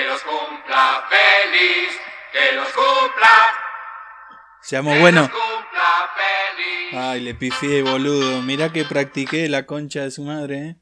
[0.00, 1.92] que los cumpla feliz,
[2.32, 3.36] que los cumpla.
[5.20, 6.94] Los cumpla feliz.
[6.94, 8.40] Ay, le pifié, boludo.
[8.40, 10.76] Mirá que practiqué la concha de su madre, ¿eh?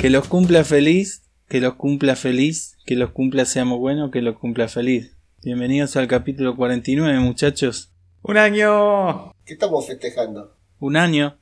[0.00, 4.38] Que los cumpla feliz, que los cumpla feliz, que los cumpla seamos buenos, que los
[4.38, 5.19] cumpla feliz.
[5.42, 7.90] Bienvenidos al capítulo 49, muchachos.
[8.20, 9.32] ¡Un año!
[9.46, 10.54] ¿Qué estamos festejando?
[10.78, 11.38] Un año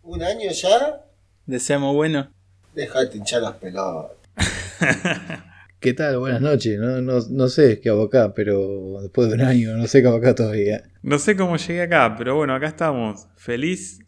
[0.00, 1.04] ¿Un año ya?
[1.44, 2.28] de seamos buenos.
[2.74, 4.16] Dejate hinchar las pelotas.
[5.80, 6.18] ¿Qué tal?
[6.18, 6.78] Buenas noches.
[6.78, 10.08] No, no, no sé qué hago acá, pero después de un año no sé qué
[10.08, 10.84] hago acá todavía.
[11.02, 13.28] No sé cómo llegué acá, pero bueno, acá estamos.
[13.36, 13.98] Feliz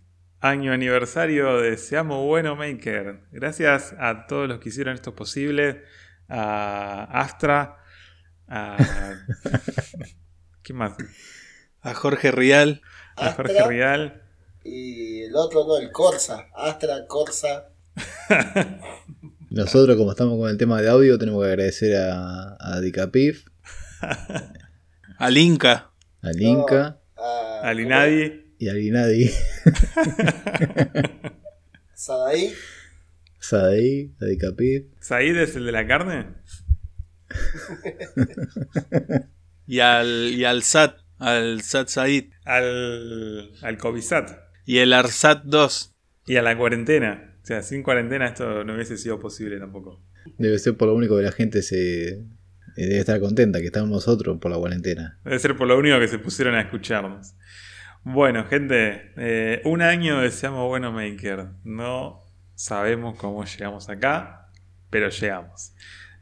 [0.40, 3.24] año aniversario de Seamos Bueno Maker.
[3.30, 5.82] Gracias a todos los que hicieron esto posible.
[6.30, 7.83] A Astra.
[8.48, 8.76] A.
[10.62, 10.92] ¿Qué más?
[11.80, 12.80] A Jorge Rial.
[13.16, 14.22] A Jorge Rial.
[14.64, 16.46] y el otro no, el Corsa.
[16.54, 17.68] Astra, Corsa.
[19.50, 23.46] Nosotros, como estamos con el tema de audio, tenemos que agradecer a, a Dicapif,
[25.18, 25.92] Al Inca.
[26.22, 28.54] al Inca A, Al Inadi.
[28.58, 29.30] y al Inadi,
[31.94, 32.52] Sadaí.
[33.38, 34.86] Sadei, a Dicapif.
[35.00, 36.34] ¿Said es el de la carne?
[39.66, 40.98] Y al, y al SAT.
[41.18, 42.24] Al SAT Said.
[42.44, 43.50] Al.
[43.62, 44.30] Al Covisat.
[44.66, 45.94] Y el ARSAT 2.
[46.26, 47.36] Y a la cuarentena.
[47.42, 50.02] O sea, sin cuarentena esto no hubiese sido posible tampoco.
[50.38, 52.24] Debe ser por lo único que la gente se eh,
[52.76, 55.18] debe estar contenta, que estamos nosotros por la cuarentena.
[55.24, 57.34] Debe ser por lo único que se pusieron a escucharnos.
[58.02, 61.48] Bueno, gente, eh, un año de Seamos Bueno Maker.
[61.64, 62.22] No
[62.54, 64.50] sabemos cómo llegamos acá,
[64.88, 65.74] pero llegamos.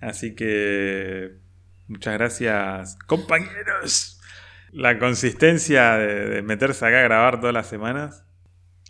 [0.02, 1.38] Así que
[1.86, 4.20] muchas gracias, compañeros.
[4.72, 8.24] La consistencia de, de meterse acá a grabar todas las semanas,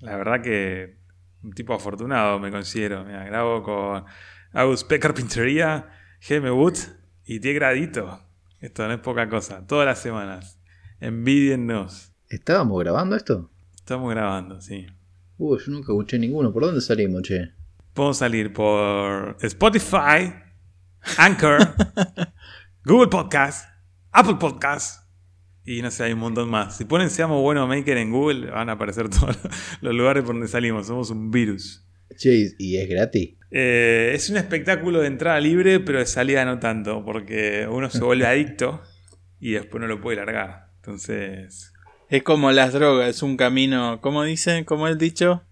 [0.00, 0.96] la verdad que
[1.42, 3.04] un tipo afortunado me considero.
[3.04, 4.04] Mira, grabo con
[4.52, 4.98] Agus P.
[4.98, 5.90] Carpintería,
[6.26, 6.78] GM Wood
[7.26, 8.20] y Tie Gradito.
[8.60, 10.58] Esto no es poca cosa, todas las semanas.
[10.98, 12.14] Envidiennos.
[12.30, 13.50] ¿Estábamos grabando esto?
[13.74, 14.86] Estamos grabando, sí.
[15.36, 16.52] Uh, yo nunca escuché ninguno.
[16.52, 17.52] ¿Por dónde salimos, che?
[17.92, 20.32] Podemos salir por Spotify,
[21.18, 21.74] Anchor,
[22.84, 23.68] Google Podcast,
[24.10, 25.02] Apple Podcast
[25.64, 26.76] y no sé, hay un montón más.
[26.76, 29.38] Si ponen Seamos Bueno Maker en Google, van a aparecer todos
[29.80, 30.86] los lugares por donde salimos.
[30.86, 31.86] Somos un virus.
[32.16, 33.36] Che, ¿y es gratis?
[33.50, 38.00] Eh, es un espectáculo de entrada libre, pero de salida no tanto, porque uno se
[38.00, 38.82] vuelve adicto
[39.38, 40.70] y después no lo puede largar.
[40.76, 41.72] Entonces,
[42.08, 44.00] Es como las drogas, es un camino.
[44.00, 44.64] ¿Cómo dice?
[44.64, 45.44] ¿Cómo el dicho?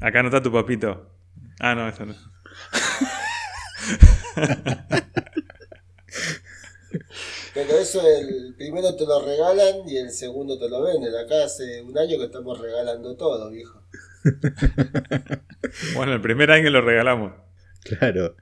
[0.00, 1.10] acá no está tu papito.
[1.60, 2.14] Ah, no, eso no.
[7.54, 11.14] Pero eso el primero te lo regalan y el segundo te lo venden.
[11.14, 13.82] Acá hace un año que estamos regalando todo, viejo.
[15.94, 17.32] Bueno, el primer año lo regalamos.
[17.84, 18.36] Claro.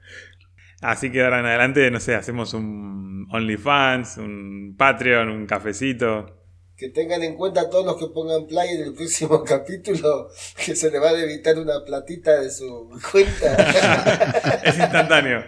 [0.81, 6.42] Así que ahora en adelante, no sé, hacemos un OnlyFans, un Patreon, un cafecito.
[6.83, 10.27] Que tengan en cuenta a todos los que pongan play en el próximo capítulo
[10.65, 14.59] que se le va a debitar una platita de su cuenta.
[14.65, 15.45] es instantáneo.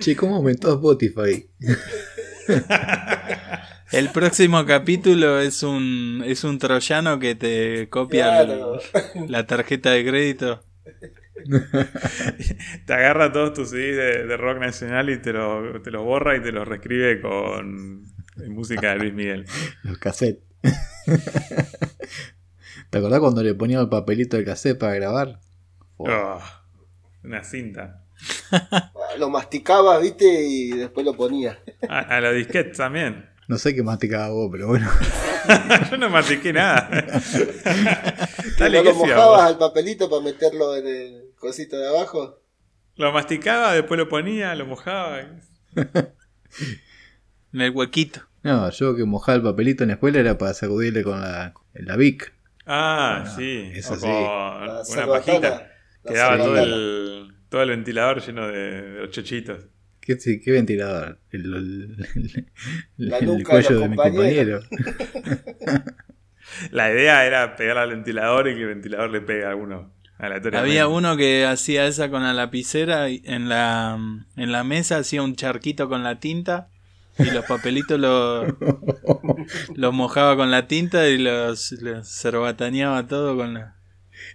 [0.00, 1.48] Che, ¿cómo aumentó Spotify?
[3.92, 8.60] El próximo capítulo es un es un troyano que te copia el-
[9.28, 10.64] la tarjeta de crédito.
[12.86, 16.36] Te agarra todos tus CDs de, de rock nacional y te lo, te lo borra
[16.36, 18.02] y te lo reescribe con
[18.48, 19.44] música de Luis Miguel.
[19.82, 20.42] Los cassettes.
[22.90, 25.40] ¿Te acordás cuando le ponía el papelito del cassette para grabar?
[25.96, 26.40] Oh, Oh,
[27.22, 28.04] una cinta.
[29.18, 31.58] Lo masticaba, viste, y después lo ponía.
[31.88, 33.28] A, a los disquetes también.
[33.48, 34.88] No sé qué masticaba vos, pero bueno.
[35.90, 36.88] Yo no mastiqué nada.
[38.58, 42.40] Dale, no ¿qué lo mojabas al papelito para meterlo en el cosito de abajo.
[42.96, 45.20] Lo masticaba, después lo ponía, lo mojaba.
[47.52, 48.20] En el huequito.
[48.42, 51.96] No, yo que mojaba el papelito en la escuela era para sacudirle con la, la
[51.96, 52.32] Vic.
[52.66, 53.70] Ah, Ah, sí.
[53.74, 54.06] eso sí.
[54.06, 55.70] una pajita.
[56.06, 59.66] Quedaba todo el, todo el ventilador lleno de, chochitos.
[60.00, 61.18] ¿Qué, sí, qué ventilador?
[61.30, 64.60] El, el- el- cuello de mi compañero.
[66.72, 69.92] La idea era pegar al ventilador y que el ventilador le pegue a uno.
[70.18, 70.58] aleatoriamente.
[70.58, 73.98] Había uno que hacía esa con la lapicera y en la
[74.36, 76.68] en la mesa hacía un charquito con la tinta
[77.18, 78.00] y los papelitos
[79.74, 83.76] los mojaba con la tinta y los, los cerbataneaba todo con la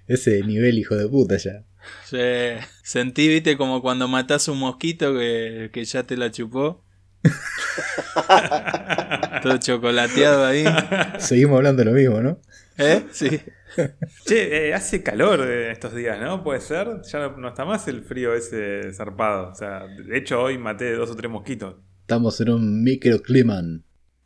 [0.07, 1.63] Ese nivel hijo de puta ya.
[2.05, 6.83] Se- sentí, viste, como cuando matás un mosquito que, que ya te la chupó.
[9.41, 10.65] Todo chocolateado ahí.
[11.19, 12.39] Seguimos hablando de lo mismo, ¿no?
[12.77, 13.03] ¿Eh?
[13.11, 13.41] Sí.
[14.25, 16.43] Che, eh, hace calor eh, estos días, ¿no?
[16.43, 16.87] ¿Puede ser?
[17.11, 19.49] Ya no, no está más el frío ese zarpado.
[19.51, 21.75] O sea, de hecho hoy maté dos o tres mosquitos.
[22.05, 23.63] Estamos en un microclima.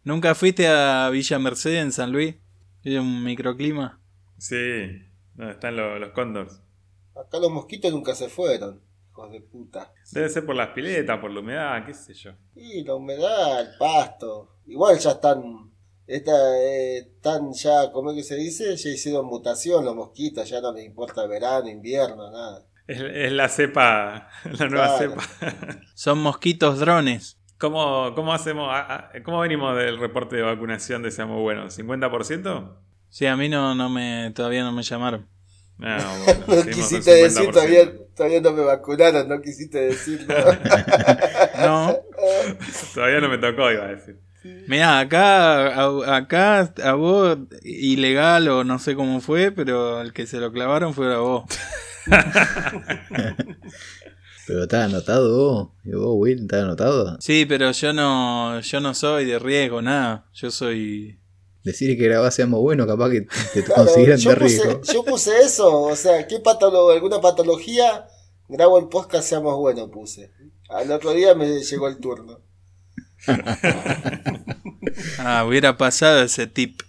[0.04, 2.36] ¿Nunca fuiste a Villa Mercedes en San Luis?
[2.84, 4.02] ¿Es un microclima?
[4.38, 4.56] Sí,
[5.34, 6.62] donde están lo- los cóndors.
[7.16, 8.82] Acá los mosquitos nunca se fueron,
[9.12, 9.94] hijos de puta.
[10.12, 12.32] Debe ser por las piletas, por la humedad, qué sé yo.
[12.54, 14.58] Y la humedad, el pasto.
[14.68, 15.72] Igual ya están.
[16.06, 18.76] Esta, eh, están ya, ¿cómo es que se dice?
[18.76, 22.66] Ya hicieron mutación los mosquitos, ya no les importa verano, invierno, nada.
[22.88, 25.16] Es, es la cepa, la nueva Claro.
[25.22, 25.82] cepa.
[25.94, 27.38] Son mosquitos drones.
[27.60, 28.70] ¿Cómo, cómo hacemos?
[28.72, 31.78] a- a- ¿Cómo venimos del reporte de vacunación de Seamos Buenos?
[31.78, 32.78] ¿50%?
[33.10, 35.28] Sí, a mí no, no me, todavía no me llamaron.
[35.78, 35.88] No,
[36.26, 37.52] bueno, No quisiste decir, 50%.
[37.54, 40.36] todavía, todavía no me vacunaron, no quisiste decirlo.
[41.60, 41.98] No.
[42.94, 44.20] Todavía no me tocó, iba a decir.
[44.68, 50.28] Mirá, acá, a, acá a vos, ilegal o no sé cómo fue, pero el que
[50.28, 51.44] se lo clavaron fue a vos.
[54.50, 55.70] Pero está anotado vos.
[55.86, 56.40] ¿Y vos, Will?
[56.42, 57.18] ¿Está anotado?
[57.22, 60.26] Sí, pero yo no, yo no soy de riesgo, nada.
[60.34, 61.20] Yo soy...
[61.64, 63.22] Decir que grabás seamos bueno, capaz que
[63.54, 64.82] te Claro, consideran de riesgo.
[64.92, 68.08] yo puse eso, o sea, ¿qué patolo alguna patología?
[68.48, 70.32] Grabo el podcast, seamos buenos, puse.
[70.68, 72.40] Al otro día me llegó el turno.
[75.20, 76.82] Ah, hubiera pasado ese tip.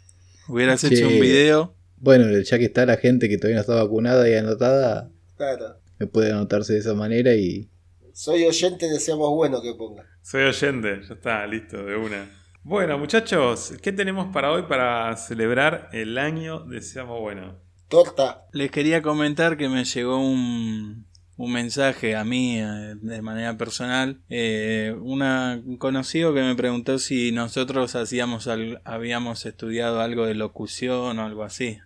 [0.48, 0.86] Hubieras Che.
[0.94, 1.74] hecho un video.
[1.98, 5.79] Bueno, ya que está la gente que todavía no está vacunada y anotada, Claro.
[6.00, 7.70] Me puede anotarse de esa manera y
[8.12, 10.04] Soy oyente de seamos buenos que ponga.
[10.22, 12.28] Soy oyente, ya está, listo, de una.
[12.62, 17.54] Bueno, muchachos, ¿qué tenemos para hoy para celebrar el año de Seamos Buenos?
[17.88, 18.46] Torta.
[18.52, 21.06] Les quería comentar que me llegó un,
[21.36, 24.20] un mensaje a mí eh, de manera personal.
[24.28, 30.34] Eh, una, un conocido que me preguntó si nosotros hacíamos al- habíamos estudiado algo de
[30.34, 31.78] locución o algo así.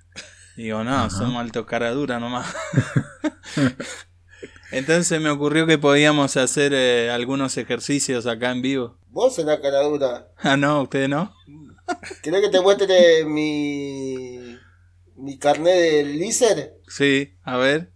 [0.56, 2.54] Digo, no, somos alto cara dura nomás.
[4.70, 8.98] Entonces me ocurrió que podíamos hacer eh, algunos ejercicios acá en vivo.
[9.08, 10.28] Vos en la caradura.
[10.38, 11.32] Ah, no, ustedes no.
[12.22, 14.58] ¿Querés que te muestre mi.
[15.16, 16.74] mi carnet del lícer?
[16.88, 17.92] Sí, a ver,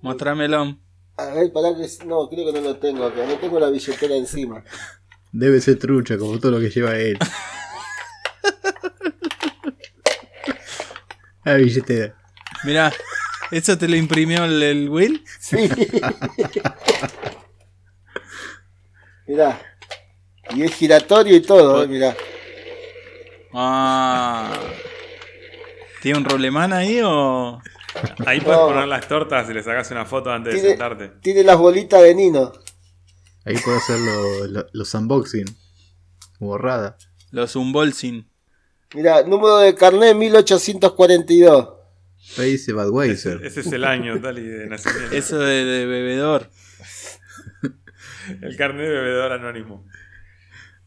[0.00, 0.78] mostrámelo.
[1.16, 1.86] A ver, pará que.
[2.06, 3.26] No, creo que no lo tengo acá.
[3.26, 4.64] No tengo la billetera encima.
[5.32, 7.18] debe ser trucha como todo lo que lleva él.
[11.44, 12.14] La billetera.
[12.64, 12.92] Mirá,
[13.50, 15.24] ¿eso te lo imprimió el, el Will?
[15.40, 15.68] Sí.
[19.26, 19.60] mirá.
[20.54, 22.14] Y es giratorio y todo, eh, mirá.
[23.54, 24.52] Ah.
[26.00, 27.60] ¿Tiene un rolemán ahí o.?
[28.26, 28.68] Ahí puedes No.
[28.68, 31.08] poner las tortas y le sacas una foto antes de sentarte.
[31.20, 32.52] tiene las bolitas de Nino.
[33.44, 35.44] Ahí puedo hacer lo- lo- los unboxing.
[36.38, 36.96] Como rada.
[37.30, 38.28] Los unbolsing.
[38.94, 41.68] Mirá, número de carnet 1842.
[42.38, 43.44] Ahí dice Ese, Budweiser.
[43.44, 45.14] ese es el año, tal y de nacimiento.
[45.14, 46.50] Eso de, de bebedor.
[48.40, 49.84] El carnet de bebedor anónimo.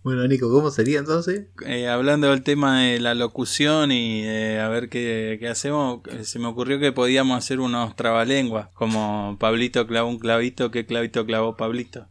[0.03, 1.47] Bueno, Nico, ¿cómo sería entonces?
[1.65, 6.23] Eh, hablando del tema de la locución y de a ver qué, qué hacemos, eh,
[6.25, 8.69] se me ocurrió que podíamos hacer unos trabalenguas.
[8.75, 12.07] Como Pablito clavó un clavito, ¿qué clavito clavó Pablito?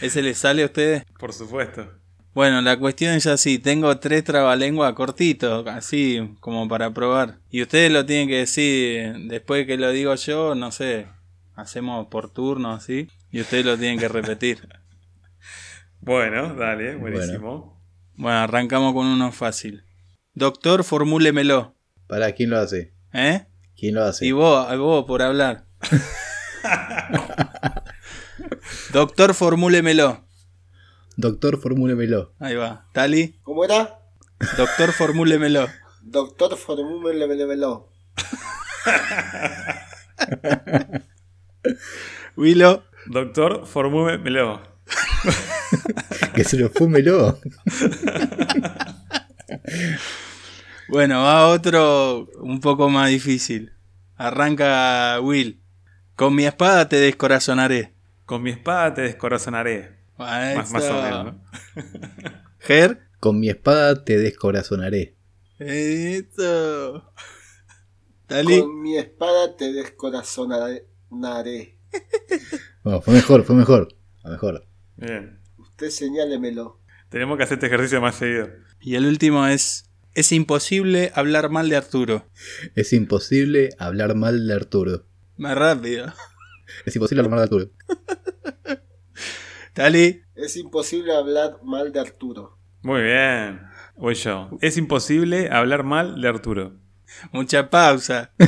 [0.00, 1.04] ¿Ese le sale a ustedes?
[1.18, 1.99] Por supuesto.
[2.32, 7.40] Bueno, la cuestión es así, tengo tres trabalenguas cortitos, así como para probar.
[7.50, 11.08] Y ustedes lo tienen que decir, después que lo digo yo, no sé,
[11.56, 14.68] hacemos por turno así, y ustedes lo tienen que repetir.
[16.02, 17.78] Bueno, dale, buenísimo.
[18.14, 19.84] Bueno, arrancamos con uno fácil.
[20.32, 21.74] Doctor, formúlemelo.
[22.06, 22.94] Pará, ¿quién lo hace?
[23.12, 23.44] ¿Eh?
[23.76, 24.24] ¿Quién lo hace?
[24.24, 25.66] Y vos, a vos por hablar.
[28.94, 30.24] Doctor, formúlemelo.
[31.20, 32.32] Doctor, formúlemelo.
[32.38, 32.86] Ahí va.
[32.92, 33.98] Tali, ¿Cómo era?
[34.56, 35.66] doctor, formúlemelo.
[36.02, 37.88] Doctor Formúmelo.
[42.36, 44.62] Willow, Doctor, formúmelo.
[46.34, 47.38] Que se lo fúmelo.
[50.88, 53.72] Bueno, va otro un poco más difícil.
[54.16, 55.62] Arranca Will.
[56.16, 57.94] Con mi espada te descorazonaré.
[58.26, 59.99] Con mi espada te descorazonaré.
[60.20, 61.44] Más, más o menos, ¿no?
[62.58, 63.08] Ger.
[63.20, 65.16] Con mi espada te descorazonaré.
[65.58, 67.10] Eso.
[68.26, 68.60] Tali.
[68.60, 71.78] Con mi espada te descorazonaré.
[72.82, 73.96] Bueno, fue mejor, fue mejor.
[74.20, 74.66] Fue mejor.
[74.96, 75.40] Bien.
[75.56, 76.78] Usted señálemelo.
[77.08, 78.50] Tenemos que hacer este ejercicio más seguido.
[78.78, 79.86] Y el último es.
[80.12, 82.26] Es imposible hablar mal de Arturo.
[82.74, 85.06] Es imposible hablar mal de Arturo.
[85.36, 86.12] Más rápido.
[86.84, 87.70] Es imposible hablar mal de Arturo.
[89.74, 90.22] Tali.
[90.34, 92.58] Es imposible hablar mal de Arturo.
[92.82, 93.60] Muy bien.
[93.96, 94.50] Voy yo.
[94.60, 96.76] Es imposible hablar mal de Arturo.
[97.32, 98.32] Mucha pausa.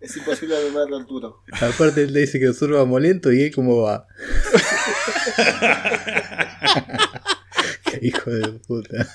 [0.00, 1.42] Es imposible armarlo Arturo.
[1.52, 4.06] Aparte él le dice que nosotros vamos lento y él cómo va.
[7.84, 9.06] Qué hijo de puta.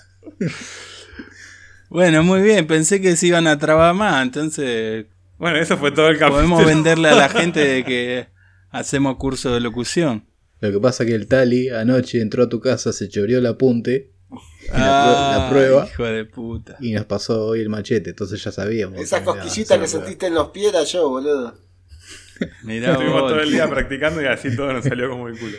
[1.90, 2.68] Bueno, muy bien.
[2.68, 4.22] Pensé que se iban a trabar más.
[4.24, 5.08] Entonces
[5.40, 6.44] Bueno, eso fue todo el capítulo.
[6.44, 8.28] podemos venderle a la gente de que
[8.70, 10.28] hacemos curso de locución.
[10.66, 14.12] Lo que pasa que el Tali anoche entró a tu casa, se choreó el apunte
[14.32, 16.78] y la, Ah, la prueba Hijo de puta.
[16.80, 19.00] y nos pasó hoy el machete, entonces ya sabíamos.
[19.00, 21.54] Esa que cosquillita era- que sentiste en los pies era yo, boludo.
[22.64, 23.32] Mirá Estuvimos vos.
[23.32, 25.58] todo el día practicando y así todo nos salió como el culo.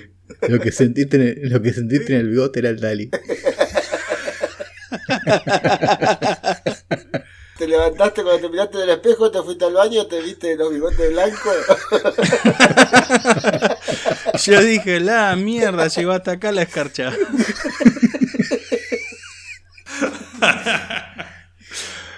[0.48, 3.10] Lo que sentiste en el, lo que sentiste en el bigote era el Tali.
[7.56, 10.70] Te levantaste cuando te miraste en el espejo, te fuiste al baño, te viste los
[10.70, 11.56] bigotes blancos.
[14.44, 17.12] Yo dije, la mierda, llegó hasta acá la escarcha.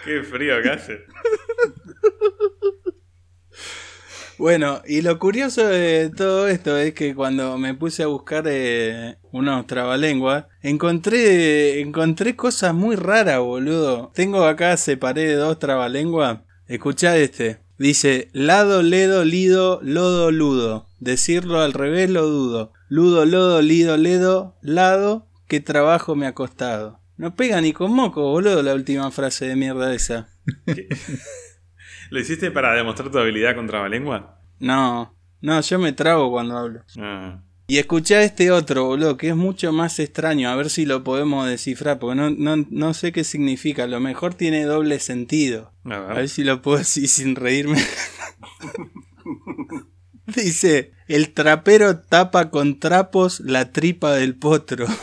[0.04, 1.04] Qué frío que hace.
[4.38, 9.16] Bueno, y lo curioso de todo esto es que cuando me puse a buscar eh,
[9.32, 14.12] unos trabalenguas, encontré, encontré cosas muy raras, boludo.
[14.14, 16.42] Tengo acá, separé dos trabalenguas.
[16.68, 17.58] Escuchá este.
[17.78, 20.86] Dice, lado, ledo, lido, lodo, ludo.
[21.00, 22.72] Decirlo al revés lo dudo.
[22.88, 27.00] Ludo, lodo, lido, ledo, lado, qué trabajo me ha costado.
[27.16, 30.28] No pega ni con moco, boludo, la última frase de mierda esa.
[32.10, 34.40] ¿Lo hiciste para demostrar tu habilidad con trabalengua?
[34.60, 36.82] No, no, yo me trago cuando hablo.
[36.98, 37.42] Ah.
[37.70, 41.46] Y escuchá este otro, boludo, que es mucho más extraño, a ver si lo podemos
[41.46, 45.74] descifrar, porque no, no, no sé qué significa, a lo mejor tiene doble sentido.
[45.84, 46.16] A A ver.
[46.16, 47.78] ver si lo puedo decir sin reírme.
[50.26, 54.86] Dice, el trapero tapa con trapos la tripa del potro.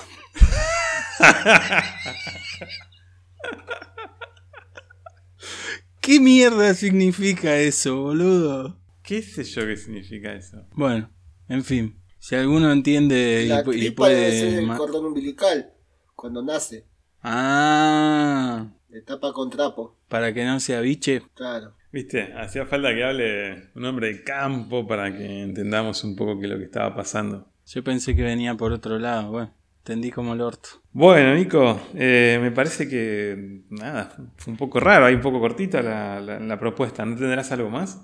[6.05, 8.77] ¿Qué mierda significa eso, boludo?
[9.01, 10.65] ¿Qué sé yo qué significa eso?
[10.73, 11.09] Bueno,
[11.49, 11.99] en fin.
[12.19, 14.59] Si alguno entiende y, La y debe ser puede...
[14.59, 15.71] el cordón umbilical.
[16.15, 16.85] Cuando nace,
[17.23, 19.97] Ah, le tapa con trapo.
[20.07, 21.23] para que no se biche.
[21.33, 21.73] Claro.
[21.91, 26.45] Viste, hacía falta que hable un hombre de campo para que entendamos un poco qué
[26.45, 27.47] es lo que estaba pasando.
[27.65, 29.31] Yo pensé que venía por otro lado.
[29.31, 29.53] Bueno,
[29.85, 30.69] entendí como el orto.
[30.93, 35.83] Bueno, Nico, eh, me parece que nada, fue un poco raro, hay un poco cortita
[35.83, 37.05] la, la- la propuesta.
[37.05, 38.01] ¿No tendrás algo más?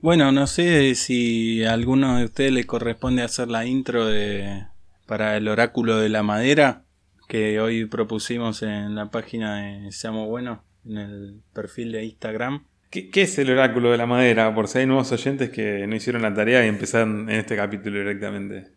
[0.00, 4.64] Bueno, no sé si a alguno de ustedes le corresponde hacer la intro de
[5.06, 6.84] para el oráculo de la madera
[7.28, 12.64] que hoy propusimos en la página de Seamos Buenos, en el perfil de Instagram.
[12.90, 14.54] ¿Qué, qué es el oráculo de la madera?
[14.54, 17.98] Por si hay nuevos oyentes que no hicieron la tarea y empezaron en este capítulo
[17.98, 18.68] directamente.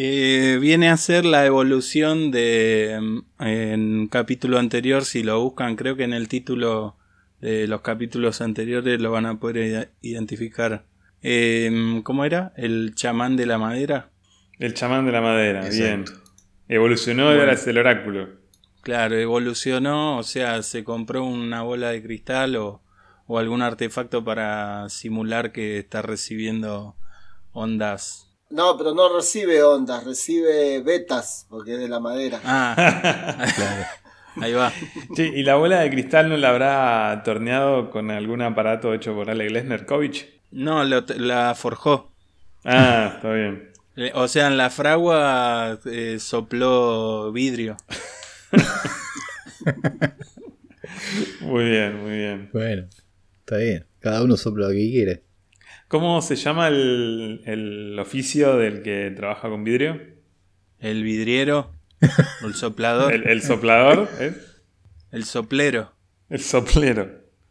[0.00, 5.96] Eh, viene a ser la evolución de mm, en capítulo anterior, si lo buscan, creo
[5.96, 6.96] que en el título
[7.40, 10.84] de los capítulos anteriores lo van a poder ide- identificar.
[11.20, 12.52] Eh, ¿Cómo era?
[12.56, 14.10] El chamán de la madera.
[14.60, 15.82] El chamán de la madera, Exacto.
[15.82, 16.04] bien.
[16.68, 17.40] Evolucionó y Bueno.
[17.40, 18.28] ahora es el oráculo.
[18.82, 22.82] Claro, evolucionó, o sea, se compró una bola de cristal o,
[23.26, 26.94] o algún artefacto para simular que está recibiendo
[27.52, 28.26] ondas.
[28.50, 32.40] No, pero no recibe ondas, recibe betas, porque es de la madera.
[32.44, 32.74] Ah,
[34.40, 34.72] ahí va.
[35.14, 39.30] Che, ¿y la bola de cristal no la habrá torneado con algún aparato hecho por
[39.30, 40.40] Ale Glesnerkovich?
[40.50, 42.10] No, lo- la forjó.
[42.64, 43.72] Ah, está bien.
[44.00, 47.76] Eh, O sea, en la fragua eh, sopló vidrio.
[51.40, 52.50] Muy bien, muy bien.
[52.52, 52.86] Bueno,
[53.40, 53.86] está bien.
[53.98, 55.24] Cada uno sopla lo que quiere.
[55.88, 59.98] ¿Cómo se llama el, el oficio del que trabaja con vidrio?
[60.78, 61.72] El vidriero,
[62.44, 64.34] el soplador, El, el soplador, ¿eh?
[65.12, 65.92] el soplero.
[66.28, 67.08] El soplero.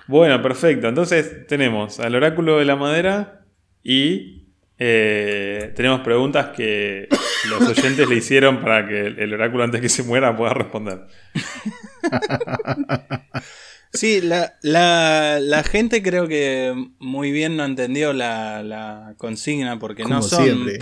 [0.08, 0.88] Bueno, perfecto.
[0.88, 3.44] Entonces tenemos al oráculo de la madera
[3.84, 4.46] y
[4.78, 7.10] eh, tenemos preguntas que
[7.50, 11.08] los oyentes le hicieron para que el, el oráculo antes que se muera pueda responder.
[13.94, 20.06] Sí, la, la, la gente creo que muy bien no entendió la, la consigna porque
[20.06, 20.80] no son, siempre.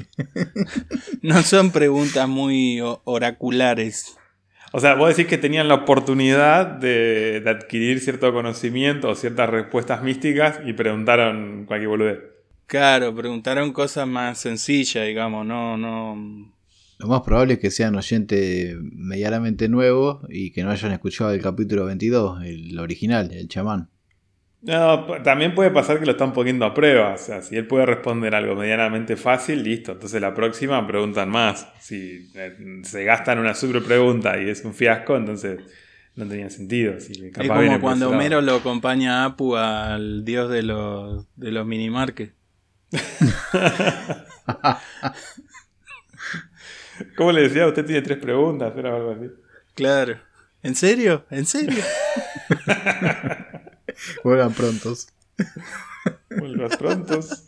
[1.22, 4.18] no son preguntas muy o- oraculares.
[4.74, 9.50] O sea, vos decís que tenían la oportunidad de, de adquirir cierto conocimiento o ciertas
[9.50, 12.20] respuestas místicas y preguntaron cualquier boludez.
[12.68, 16.52] Claro, preguntaron cosas más sencillas, digamos, no, no.
[16.98, 21.42] Lo más probable es que sean oyentes medianamente nuevos y que no hayan escuchado el
[21.42, 23.90] capítulo 22, el original, el chamán.
[24.62, 27.14] No, también puede pasar que lo están poniendo a prueba.
[27.14, 29.92] O sea, si él puede responder algo medianamente fácil, listo.
[29.92, 31.68] Entonces la próxima preguntan más.
[31.80, 35.60] Si eh, se gastan una super pregunta y es un fiasco, entonces
[36.16, 37.00] no tenía sentido.
[37.00, 38.10] Si capaz es como cuando.
[38.10, 42.34] Homero lo acompaña a Apu al dios de los, de los minimarkets.
[47.18, 47.68] ¿Cómo le decía?
[47.68, 49.32] Usted tiene tres preguntas, era algo así.
[49.74, 50.20] Claro.
[50.64, 51.26] ¿En serio?
[51.30, 51.84] ¿En serio?
[54.24, 55.10] Vuelvan prontos.
[56.30, 57.46] Vuelvas prontos.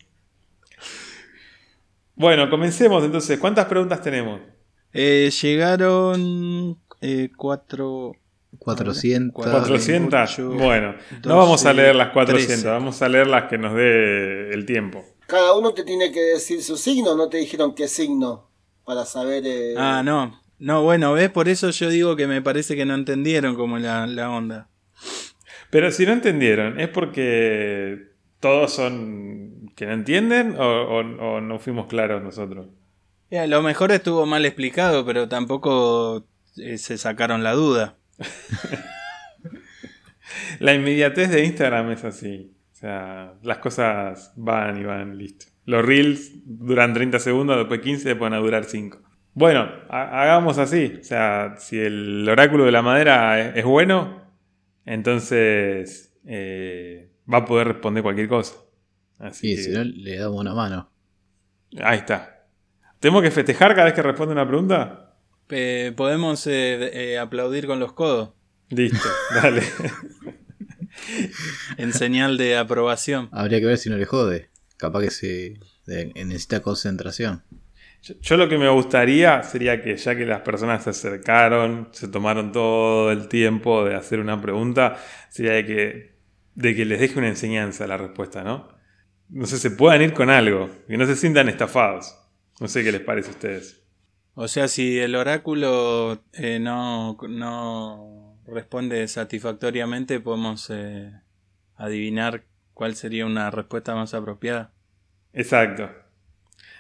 [2.15, 3.39] Bueno, comencemos entonces.
[3.39, 4.41] ¿Cuántas preguntas tenemos?
[4.93, 8.13] Eh, llegaron eh, cuatro...
[8.59, 9.45] 400.
[9.45, 10.31] 400.
[10.31, 12.67] ocho, bueno, doce, no vamos a leer las 400, trece.
[12.67, 15.05] vamos a leer las que nos dé el tiempo.
[15.27, 18.47] Cada uno te tiene que decir su signo, no te dijeron qué signo
[18.87, 19.43] para saber.
[19.45, 20.41] eh, Ah, no.
[20.59, 21.29] No, bueno, ¿ves?
[21.29, 24.69] Por eso yo digo que me parece que no entendieron como la, la onda.
[25.69, 30.99] Pero si no entendieron, ¿es porque todos son que no entienden o, o-
[31.35, 32.67] o no fuimos claros nosotros?
[33.31, 36.25] A lo mejor estuvo mal explicado, pero tampoco
[36.55, 37.97] eh, se sacaron la duda.
[40.59, 42.53] La inmediatez de Instagram es así.
[42.73, 45.45] O sea, las cosas van y van, listo.
[45.67, 48.99] Los reels duran 30 segundos, después 15, después van a durar 5.
[49.33, 50.95] Bueno, ha- hagamos así.
[50.99, 54.23] O sea, si el oráculo de la madera es, es bueno,
[54.85, 58.55] entonces eh, va a poder responder cualquier cosa.
[59.19, 60.89] Así Sí, que- si no, le damos una mano.
[61.83, 62.45] Ahí está.
[62.99, 65.15] ¿Tenemos que festejar cada vez que responde una pregunta?
[65.49, 68.31] Eh, Podemos eh, eh, aplaudir con los codos
[68.69, 69.61] Listo, dale.
[71.77, 73.29] en señal de aprobación.
[73.31, 74.49] Habría que ver si no le jode.
[74.77, 77.43] Capaz que se necesita concentración.
[78.03, 82.07] Yo, yo lo que me gustaría sería que ya que las personas se acercaron, se
[82.07, 84.97] tomaron todo el tiempo de hacer una pregunta,
[85.29, 86.15] sería de que,
[86.55, 88.69] de que les deje una enseñanza la respuesta, ¿no?
[89.29, 92.15] No sé, se puedan ir con algo, que no se sientan estafados.
[92.59, 93.81] No sé qué les parece a ustedes.
[94.33, 101.11] O sea, si el oráculo eh, no, no responde satisfactoriamente, podemos eh,
[101.75, 102.45] adivinar
[102.77, 104.71] cuál sería una respuesta más apropiada.
[105.33, 105.89] Exacto.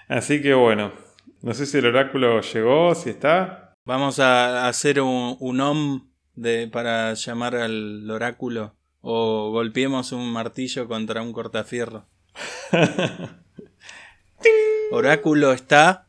[0.07, 0.93] Así que bueno,
[1.41, 3.73] no sé si el oráculo llegó, si está.
[3.83, 10.87] Vamos a hacer un, un om de, para llamar al oráculo o golpeemos un martillo
[10.87, 12.05] contra un cortafierro.
[14.91, 16.07] Oráculo está.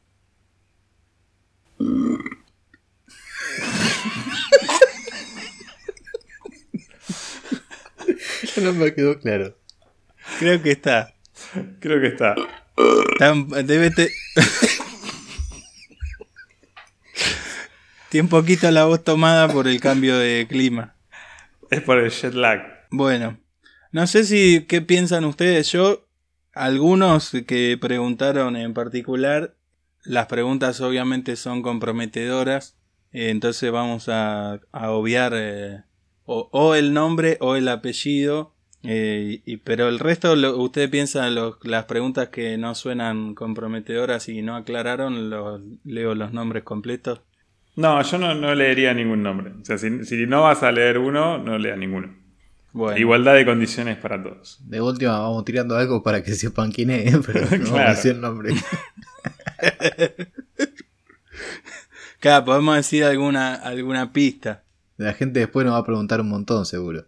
[8.62, 9.57] no me quedó claro.
[10.38, 11.14] Creo que está.
[11.80, 12.34] Creo que está.
[13.12, 14.10] Está- debe te-
[18.08, 20.94] Tiene un poquito la voz tomada por el cambio de clima.
[21.70, 22.62] Es por el jet lag.
[22.90, 23.38] Bueno,
[23.92, 25.70] no sé si qué piensan ustedes.
[25.72, 26.06] Yo,
[26.54, 29.54] algunos que preguntaron en particular,
[30.04, 32.76] las preguntas obviamente son comprometedoras.
[33.12, 35.82] eh, entonces vamos a, a obviar eh,
[36.24, 38.54] o, o el nombre o el apellido.
[38.82, 44.28] Eh, y, pero el resto, lo, ustedes piensan los- las preguntas que no suenan comprometedoras
[44.28, 47.20] y no aclararon, los, leo los nombres completos.
[47.76, 49.52] No, yo no, no leería ningún nombre.
[49.60, 52.14] O sea, si, si no vas a leer uno, no leas ninguno.
[52.72, 54.58] Bueno, Igualdad de condiciones para todos.
[54.68, 57.90] De última vamos tirando algo para que sepan quién es, pero no vamos a Claro.
[57.90, 58.54] decir el nombre.
[62.20, 64.64] claro, podemos decir alguna, alguna pista.
[64.96, 67.06] La gente después nos va a preguntar un montón, seguro.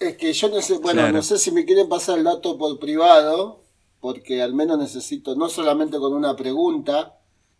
[0.00, 1.12] Es que yo no sé, bueno, Claro.
[1.12, 3.62] no sé si me quieren pasar el dato por privado,
[4.00, 7.14] porque al menos necesito, no solamente con una pregunta,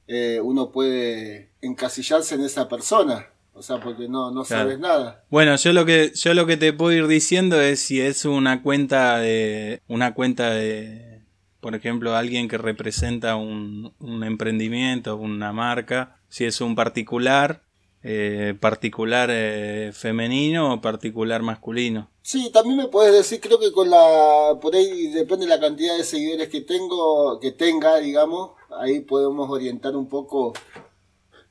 [0.08, 3.26] eh, uno puede encasillarse en esa persona.
[3.52, 4.62] O sea, porque no, no Claro.
[4.64, 5.24] sabes nada.
[5.28, 8.62] Bueno, yo lo que yo lo que te puedo ir diciendo es si es una
[8.62, 11.20] cuenta de una cuenta de
[11.60, 17.60] por ejemplo, alguien que representa un, un emprendimiento, una marca, si es un particular,
[18.02, 22.10] eh, particular eh, femenino o particular masculino.
[22.22, 25.96] Sí, también me puedes decir, creo que con la, por ahí depende de la cantidad
[25.96, 30.52] de seguidores que tengo, que tenga, digamos, ahí podemos orientar un poco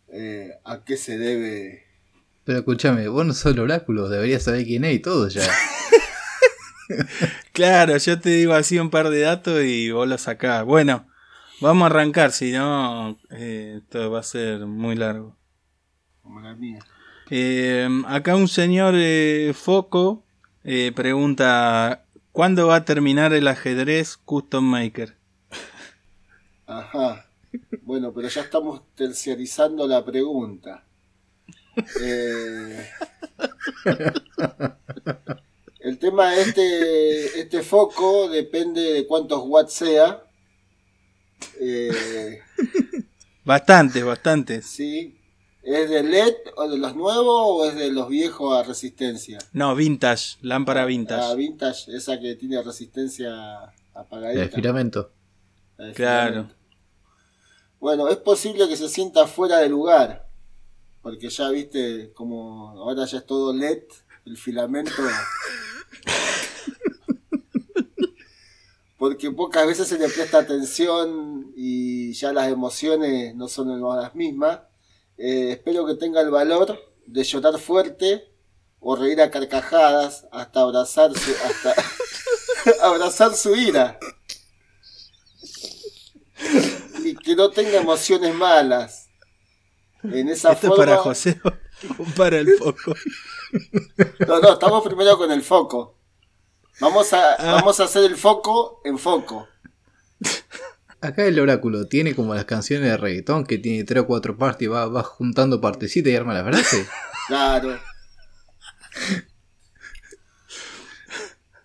[0.07, 1.83] eh, a qué se debe.
[2.43, 5.43] Pero escúchame, vos no sos el oráculo, deberías saber quién es y todo ya.
[7.53, 10.65] Claro, yo te digo así un par de datos y vos lo sacás.
[10.65, 11.07] Bueno,
[11.61, 15.38] vamos a arrancar, si no, eh, esto va a ser muy largo.
[16.29, 16.77] Como la mía.
[17.31, 20.21] Eh, acá un señor eh, Foco
[20.63, 25.15] eh, pregunta, ¿cuándo va a terminar el ajedrez Custom Maker?
[26.67, 27.25] Ajá.
[27.81, 30.83] Bueno, pero ya estamos terciarizando la pregunta.
[31.99, 32.87] Eh,
[35.79, 40.23] El tema de este, este foco depende de cuántos watts sea.
[41.59, 42.39] Eh,
[43.43, 44.61] Bastante, bastante.
[44.61, 45.15] sí.
[45.71, 49.37] ¿Es de LED o de los nuevos o es de los viejos a resistencia?
[49.53, 51.35] No, vintage, lámpara La vintage.
[51.35, 54.41] vintage, esa que tiene resistencia apagadita.
[54.41, 55.11] El filamento.
[55.77, 56.29] La de Claro.
[56.31, 56.55] filamento.
[57.79, 60.27] Bueno, es posible que se sienta fuera de lugar.
[61.03, 63.83] Porque ya viste, como ahora ya es todo LED,
[64.25, 64.91] el filamento.
[68.97, 74.61] Porque pocas veces se le presta atención y ya las emociones no son las mismas.
[75.19, 78.25] Eh, espero que tenga el valor de llorar fuerte
[78.79, 81.75] o reír a carcajadas hasta abrazar su, hasta
[82.83, 83.99] abrazar su ira.
[87.03, 89.07] Y que no tenga emociones malas.
[90.03, 90.85] En esa Esto es forma.
[90.85, 91.41] para José
[91.99, 92.95] o para el foco.
[94.25, 95.97] No, no, estamos primero con el foco.
[96.79, 97.55] Vamos a, Ah.
[97.55, 99.47] vamos a hacer el foco en foco.
[101.01, 104.63] Acá el oráculo tiene como las canciones de reggaetón que tiene tres o cuatro partes
[104.63, 106.85] y va, va juntando partecitas y arma la frase.
[107.27, 107.79] Claro.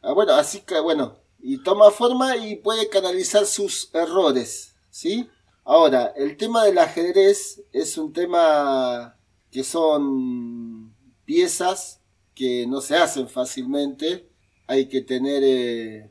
[0.03, 5.31] Ah, bueno, así que bueno, y toma forma y puede canalizar sus errores, ¿sí?
[5.65, 9.17] Ahora, el tema del ajedrez es un tema
[9.51, 10.95] que son
[11.25, 12.03] piezas
[12.35, 14.29] que no se hacen fácilmente.
[14.67, 16.11] Hay que tener, eh,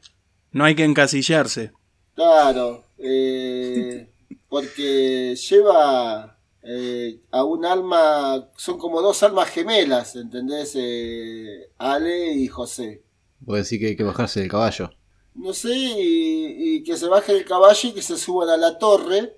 [0.51, 1.73] No hay que encasillarse.
[2.15, 4.09] Claro, eh,
[4.49, 10.73] porque lleva eh, a un alma, son como dos almas gemelas, ¿entendés?
[10.75, 13.03] Eh, Ale y José.
[13.45, 14.89] Puede decir que hay que bajarse del caballo.
[15.35, 18.77] No sé, y, y que se baje el caballo y que se suban a la
[18.77, 19.37] torre.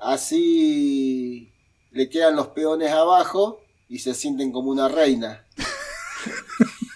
[0.00, 1.52] así
[1.90, 5.44] le quedan los peones abajo y se sienten como una reina.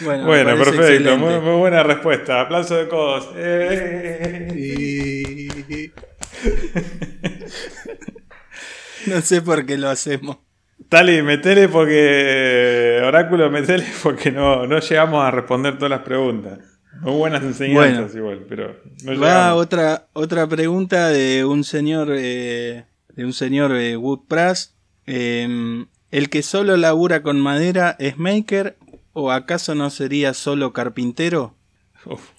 [0.00, 1.16] Bueno, perfecto.
[1.16, 2.40] Muy, muy buena respuesta.
[2.42, 3.30] Aplauso de codos.
[3.36, 4.72] Eh.
[9.06, 10.38] No sé por qué lo hacemos.
[10.88, 13.00] Tali, metele porque.
[13.04, 16.58] Oráculo, metele porque no, no llegamos a responder todas las preguntas.
[17.00, 23.24] Muy buenas enseñanzas igual, pero no Va otra, otra pregunta de un señor eh, de
[23.24, 24.74] un señor eh, Woodprass.
[25.06, 28.76] Eh, ¿El que solo labura con madera es maker
[29.18, 31.56] o acaso no sería solo carpintero?
[32.04, 32.32] Uf.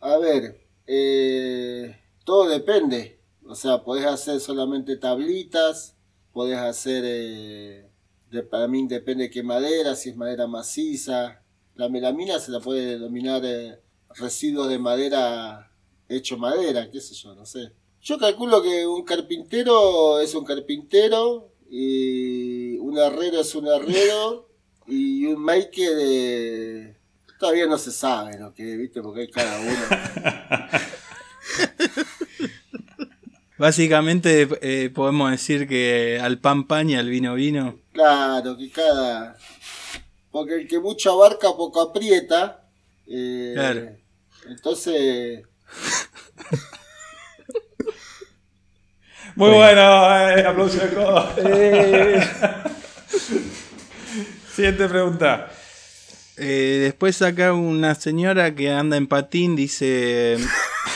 [0.00, 3.20] A ver, eh, todo depende.
[3.46, 5.96] O sea, podés hacer solamente tablitas,
[6.32, 7.88] podés hacer, eh,
[8.32, 11.40] de, para mí depende qué madera, si es madera maciza.
[11.76, 13.78] La melamina se la puede denominar eh,
[14.16, 15.70] residuos de madera
[16.08, 17.70] hecho madera, qué sé yo, no sé.
[18.00, 24.48] Yo calculo que un carpintero es un carpintero y un herrero es un herrero
[24.86, 26.94] y un maker eh,
[27.38, 29.74] todavía no se sabe lo que, viste, porque hay cada uno.
[33.56, 37.78] Básicamente eh, podemos decir que al pan pan y al vino vino.
[37.92, 39.36] Claro, que cada.
[40.30, 42.64] Porque el que mucho abarca, poco aprieta.
[43.06, 43.90] eh, Claro.
[44.48, 45.42] Entonces.
[49.36, 49.80] Muy bueno,
[50.30, 51.28] eh, aplauso de codos.
[54.54, 55.50] Siguiente pregunta.
[56.36, 60.36] Eh, después acá una señora que anda en patín dice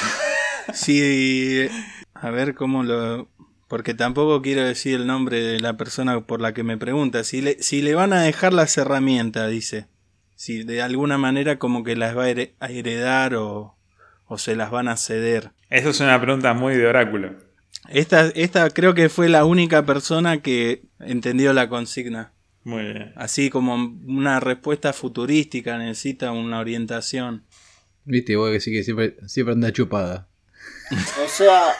[0.75, 1.69] si
[2.15, 3.29] a ver cómo lo
[3.69, 7.41] porque tampoco quiero decir el nombre de la persona por la que me pregunta si
[7.41, 9.87] le, si le van a dejar las herramientas dice
[10.35, 13.77] si de alguna manera como que las va a here- a heredar o,
[14.27, 17.37] o se las van a ceder Eso es una pregunta muy de oráculo.
[17.89, 22.33] esta, esta creo que fue la única persona que entendió la consigna
[22.69, 23.13] Muy bien.
[23.17, 27.45] así como una respuesta futurística necesita una orientación
[28.11, 30.29] Viste, vos que sí que siempre, siempre anda chupada.
[31.23, 31.77] O sea.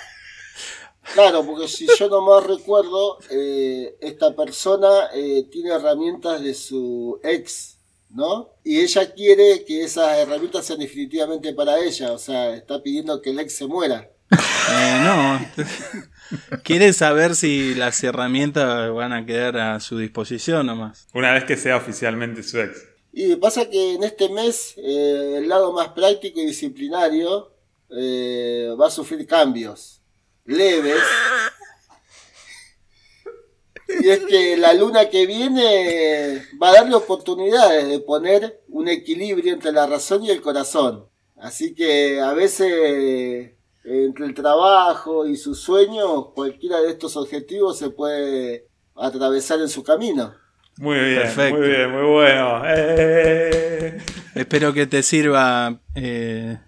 [1.15, 7.19] Claro, porque si yo no más recuerdo, eh, esta persona eh, tiene herramientas de su
[7.23, 7.79] ex,
[8.11, 8.51] ¿no?
[8.63, 13.31] Y ella quiere que esas herramientas sean definitivamente para ella, o sea, está pidiendo que
[13.31, 14.11] el ex se muera.
[14.31, 15.41] Eh, no.
[16.63, 21.07] Quiere saber si las herramientas van a quedar a su disposición nomás.
[21.15, 22.85] Una vez que sea oficialmente su ex.
[23.13, 27.53] Y pasa que en este mes eh, el lado más práctico y disciplinario
[27.91, 30.01] eh, va a sufrir cambios
[30.45, 31.03] leves.
[34.01, 39.55] Y es que la luna que viene va a darle oportunidades de poner un equilibrio
[39.55, 41.09] entre la razón y el corazón.
[41.37, 43.53] Así que a veces
[43.89, 49.83] entre el trabajo y sus sueños, cualquiera de estos objetivos se puede atravesar en su
[49.83, 50.35] camino.
[50.79, 51.59] Muy bien, Perfecto.
[51.59, 52.63] muy bien, muy bueno.
[52.67, 53.99] ¡Eh!
[54.35, 56.59] Espero que te sirva eh,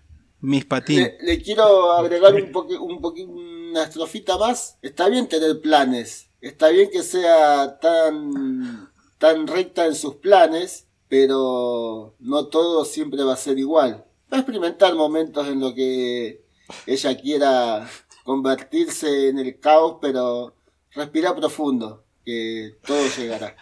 [0.40, 1.14] mis patines.
[1.20, 3.26] Le, le quiero agregar un poqui, un poqui-
[3.70, 4.78] una estrofita más.
[4.83, 6.28] Está bien tener planes.
[6.40, 13.35] Está bien que sea tan, tan recta en sus planes, pero no todo siempre va
[13.35, 14.04] a ser igual.
[14.33, 16.44] Va a experimentar momentos en lo que
[16.87, 17.88] ella quiera
[18.24, 20.54] convertirse en el caos, pero
[20.92, 23.56] respira profundo, que todo llegará.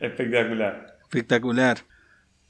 [0.00, 0.98] Espectacular.
[1.02, 1.78] Espectacular.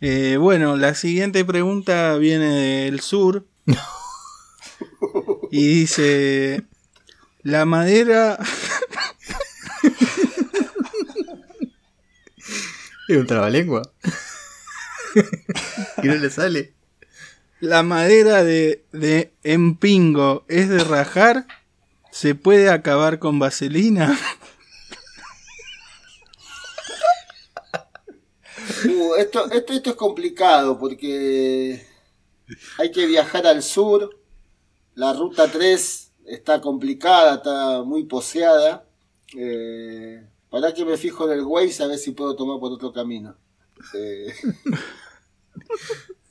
[0.01, 3.47] Eh, bueno, la siguiente pregunta viene del sur.
[5.51, 6.65] y dice,
[7.43, 8.39] la madera,
[13.07, 13.83] Es un trabalengua.
[16.03, 16.74] y no le sale.
[17.65, 21.47] La madera de, de empingo es de rajar,
[22.11, 24.19] se puede acabar con vaselina.
[28.85, 31.87] Uh, esto, esto, esto es complicado porque
[32.79, 34.19] hay que viajar al sur.
[34.95, 38.87] La ruta 3 está complicada, está muy poseada.
[39.37, 42.93] Eh, para que me fijo en el Waze a ver si puedo tomar por otro
[42.93, 43.37] camino.
[43.95, 44.35] Eh,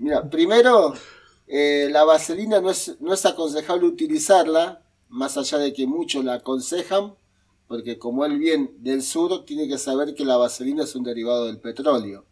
[0.00, 0.94] mira, primero,
[1.46, 6.34] eh, la vaselina no es, no es aconsejable utilizarla, más allá de que muchos la
[6.34, 7.14] aconsejan,
[7.68, 11.46] porque como él bien del sur, tiene que saber que la vaselina es un derivado
[11.46, 12.24] del petróleo.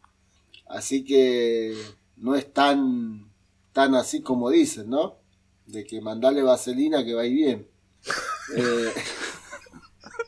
[0.66, 1.76] Así que
[2.16, 3.30] no es tan,
[3.72, 5.18] tan así como dicen, ¿no?
[5.66, 7.68] De que mandarle vaselina que va a ir bien.
[8.56, 8.94] Eh,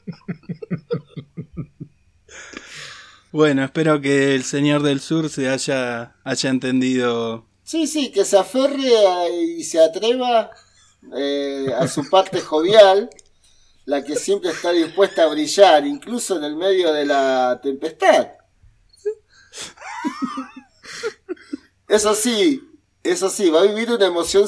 [3.32, 7.46] Bueno, espero que el señor del sur se haya, haya entendido.
[7.62, 10.50] sí, sí, que se aferre a- y se atreva
[11.16, 13.08] eh, a su parte jovial,
[13.86, 18.28] la que siempre está dispuesta a brillar, incluso en el medio de la tempestad.
[21.88, 22.62] Eso sí,
[23.02, 24.46] eso sí, va a vivir una emoción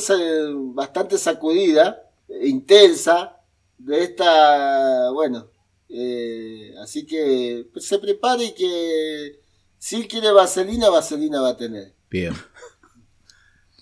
[0.74, 2.02] bastante sacudida,
[2.42, 3.38] intensa,
[3.78, 5.48] de esta, bueno,
[5.94, 9.40] eh, así que pues, se prepare y que
[9.78, 11.94] si él quiere vaselina, vaselina va a tener.
[12.10, 12.34] Bien.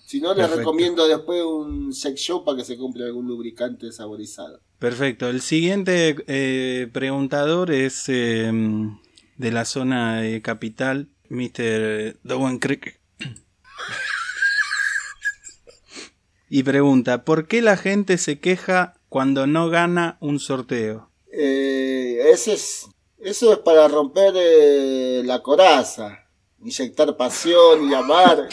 [0.05, 0.57] Si no, le Perfecto.
[0.57, 4.59] recomiendo después un sex shop para que se compre algún lubricante saborizado.
[4.77, 5.29] Perfecto.
[5.29, 8.51] El siguiente eh, preguntador es eh,
[9.37, 12.17] de la zona de capital, Mr.
[12.23, 12.99] Dowen Creek.
[16.49, 21.10] Y pregunta, ¿por qué la gente se queja cuando no gana un sorteo?
[21.31, 22.87] Eh, ese es,
[23.19, 26.27] eso es para romper eh, la coraza,
[26.61, 28.49] inyectar pasión y amar,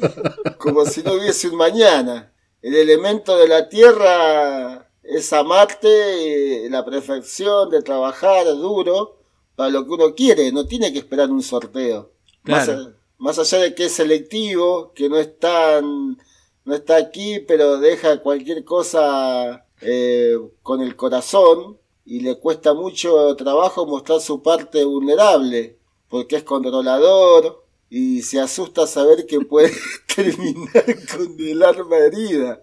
[0.58, 2.32] como si no hubiese un mañana.
[2.62, 9.18] El elemento de la tierra es amarte, eh, la perfección de trabajar duro
[9.56, 12.12] para lo que uno quiere, no tiene que esperar un sorteo.
[12.44, 12.80] Más, Claro.
[12.82, 16.16] a- más allá de que es selectivo, que no es tan,
[16.64, 23.34] no está aquí, pero deja cualquier cosa eh, con el corazón y le cuesta mucho
[23.36, 29.72] trabajo mostrar su parte vulnerable, porque es controlador y se asusta saber que puede
[30.16, 30.84] terminar
[31.14, 32.62] con el arma herida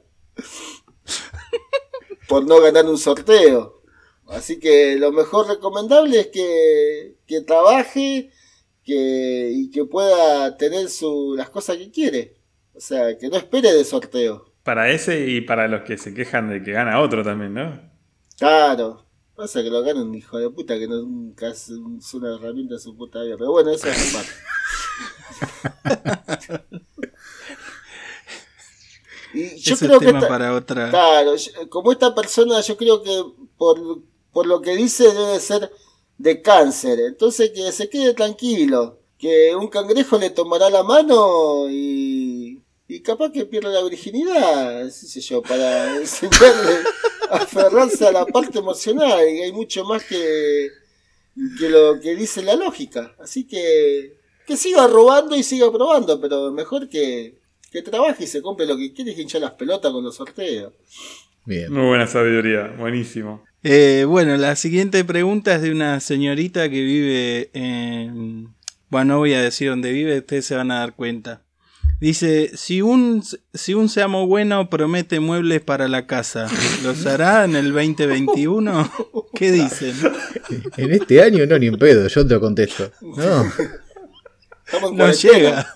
[2.28, 3.82] por no ganar un sorteo.
[4.28, 8.30] Así que lo mejor recomendable es que, que trabaje
[8.84, 12.36] que, y que pueda tener su, las cosas que quiere.
[12.76, 14.54] O sea, que no espere de sorteo.
[14.64, 17.82] Para ese y para los que se quejan de que gana otro también, ¿no?
[18.38, 19.09] Claro.
[19.40, 22.80] Pasa que lo gana un hijo de puta que nunca es, es una herramienta de
[22.82, 23.36] su puta vida.
[23.38, 24.34] Pero bueno, eso es aparte.
[29.34, 30.90] y yo Ese creo es que tema esta- para otra.
[30.90, 33.24] Claro, yo- como esta persona yo creo que
[33.58, 34.02] por,
[34.34, 35.72] por lo que dice debe ser
[36.18, 42.39] de cáncer, entonces que se quede tranquilo, que un cangrejo le tomará la mano y,
[42.90, 46.80] y capaz que pierde la virginidad, qué sé yo, para enseñarle
[47.30, 50.70] a aferrarse a la parte emocional, y hay mucho más que,
[51.60, 54.18] que lo que dice la lógica, así que
[54.50, 57.36] que siga robando y siga probando, pero mejor que,
[57.72, 60.74] que trabaje y se compre lo que quiere y hinchar las pelotas con los sorteos.
[61.46, 61.72] Bien.
[61.72, 63.44] Muy buena sabiduría, buenísimo.
[63.62, 68.56] Eh, bueno, la siguiente pregunta es de una señorita que vive en...
[68.90, 71.44] Bueno, no voy a decir dónde vive, ustedes se van a dar cuenta.
[72.00, 76.48] Dice, si un, si un seamo bueno promete muebles para la casa,
[76.82, 78.92] ¿los hará en el 2021?
[79.36, 79.96] ¿Qué dicen?
[80.78, 82.90] En este año no, ni en pedo, yo te lo contesto.
[83.02, 83.52] No,
[84.66, 85.74] Estamos en No llega.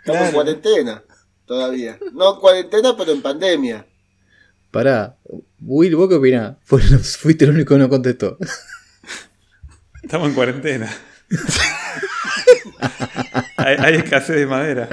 [0.00, 1.02] Estamos en cuarentena
[1.46, 1.98] todavía.
[2.12, 3.86] No en cuarentena, pero en pandemia.
[4.72, 5.16] pará.
[5.60, 6.56] Will, ¿vos qué opinás?
[7.20, 8.36] Fuiste el único que no contestó.
[10.02, 10.92] Estamos en cuarentena.
[13.56, 14.88] hay, hay escasez de madera.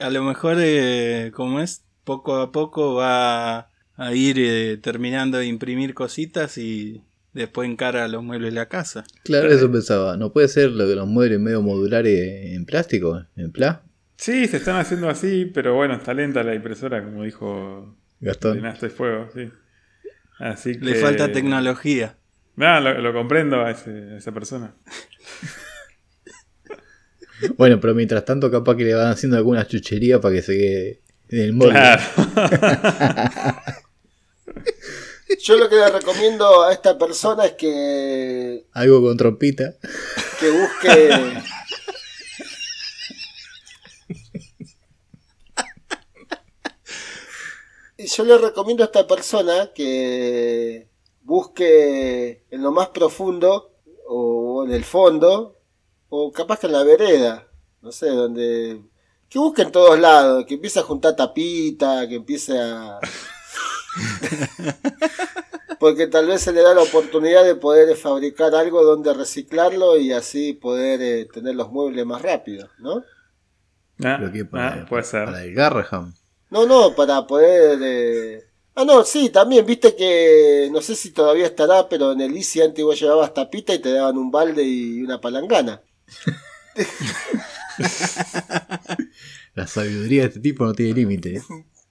[0.00, 5.46] A lo mejor, eh, como es, poco a poco va a ir eh, terminando de
[5.46, 9.04] imprimir cositas y después encara los muebles de la casa.
[9.22, 10.16] Claro, eso pensaba.
[10.16, 13.24] ¿No puede ser lo de los muebles medio modulares en plástico?
[13.36, 13.82] ¿En pla?
[14.16, 18.62] Sí, se están haciendo así, pero bueno, está lenta la impresora, como dijo Gastón.
[18.96, 19.50] Fuego, sí.
[20.38, 20.84] Así que...
[20.84, 22.16] Le falta tecnología.
[22.56, 24.74] No, lo, lo comprendo a, ese- a esa persona.
[27.58, 31.00] Bueno, pero mientras tanto capaz que le van haciendo alguna chuchería para que se quede
[31.28, 31.72] en el molde.
[31.74, 32.02] Claro.
[35.42, 39.74] Yo lo que le recomiendo a esta persona es que, Algo con trompita.
[40.40, 41.10] que busque.
[47.98, 50.88] Y yo le recomiendo a esta persona que
[51.24, 53.72] busque en lo más profundo
[54.06, 55.58] o en el fondo
[56.08, 57.48] o capaz que en la vereda,
[57.82, 58.80] no sé, donde
[59.28, 63.00] que busque en todos lados, que empiece a juntar tapita, que empiece a
[65.80, 70.12] porque tal vez se le da la oportunidad de poder fabricar algo donde reciclarlo y
[70.12, 73.02] así poder eh, tener los muebles más rápido, ¿no?
[74.02, 75.26] Ah, Lo que para, ah, puede ser.
[75.26, 76.14] para el Garraham.
[76.50, 77.78] No, no, para poder...
[77.82, 78.44] eh,
[78.76, 82.62] Ah, no, sí, también, viste que, no sé si todavía estará, pero en el ICI
[82.62, 85.80] antes vos llevabas tapita y te daban un balde y una palangana.
[89.54, 91.40] La sabiduría de este tipo no tiene límite.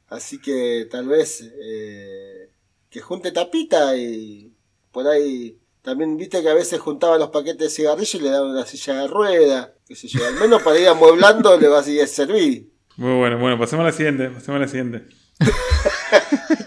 [0.09, 2.49] Así que tal vez eh,
[2.89, 4.51] que junte tapita y
[4.91, 8.51] por ahí también viste que a veces juntaba los paquetes de cigarrillos y le daban
[8.51, 11.83] una silla de rueda, qué sé yo, al menos para ir amueblando le va a
[11.83, 12.69] seguir servir.
[12.97, 15.07] Muy bueno, bueno, pasemos a la siguiente, pasemos a la siguiente.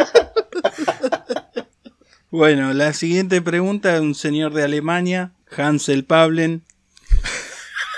[2.37, 6.64] Bueno, la siguiente pregunta es un señor de Alemania, Hansel Pablen,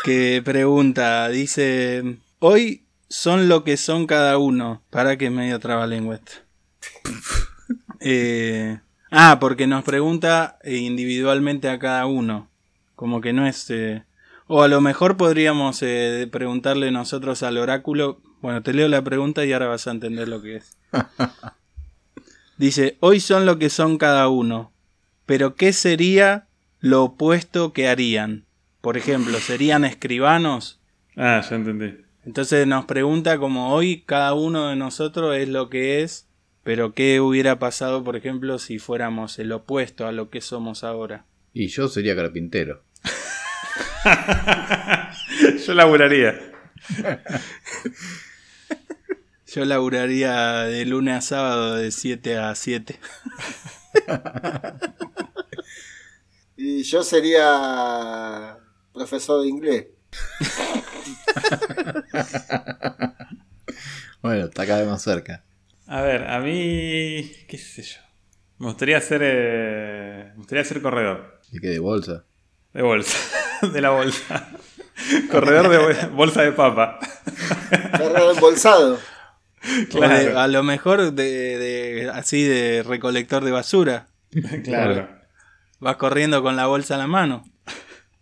[0.04, 4.80] que pregunta, dice, hoy son lo que son cada uno.
[4.90, 6.32] Para que es medio trabalengua esto.
[8.00, 8.78] Eh,
[9.10, 12.48] ah, porque nos pregunta eh, individualmente a cada uno.
[12.94, 13.68] Como que no es...
[13.70, 14.04] eh,
[14.46, 18.20] o a lo mejor podríamos eh, preguntarle nosotros al oráculo.
[18.40, 20.76] Bueno, te leo la pregunta y ahora vas a entender lo que es.
[22.58, 24.72] Dice, hoy son lo que son cada uno,
[25.26, 26.48] pero ¿qué sería
[26.80, 28.46] lo opuesto que harían?
[28.80, 30.80] Por ejemplo, ¿serían escribanos?
[31.16, 31.94] Ah, ya entendí.
[32.26, 36.26] Entonces nos pregunta como hoy cada uno de nosotros es lo que es,
[36.64, 41.26] pero ¿qué hubiera pasado, por ejemplo, si fuéramos el opuesto a lo que somos ahora?
[41.54, 42.82] Y yo sería carpintero.
[45.64, 46.34] Yo laburaría.
[49.48, 52.98] Yo laburaría de lunes a sábado de 7 a 7.
[56.60, 58.58] Y yo sería
[58.92, 59.86] profesor de inglés.
[64.20, 65.44] Bueno, está cada vez más cerca.
[65.86, 67.30] A ver, a mí.
[67.48, 67.98] ¿Qué sé yo?
[68.58, 69.20] Me gustaría ser.
[69.22, 71.40] eh, me gustaría ser corredor.
[71.52, 72.24] ¿Y qué de bolsa?
[72.74, 73.16] De bolsa.
[73.72, 74.50] De la bolsa.
[75.30, 76.98] Corredor de bol- bolsa de papa.
[77.92, 78.98] Carrera embolsado.
[79.90, 80.14] Claro.
[80.14, 84.08] O de- a lo mejor de, de- así de recolector de basura.
[84.64, 85.08] Claro.
[85.80, 87.44] Vas corriendo con la bolsa en la mano.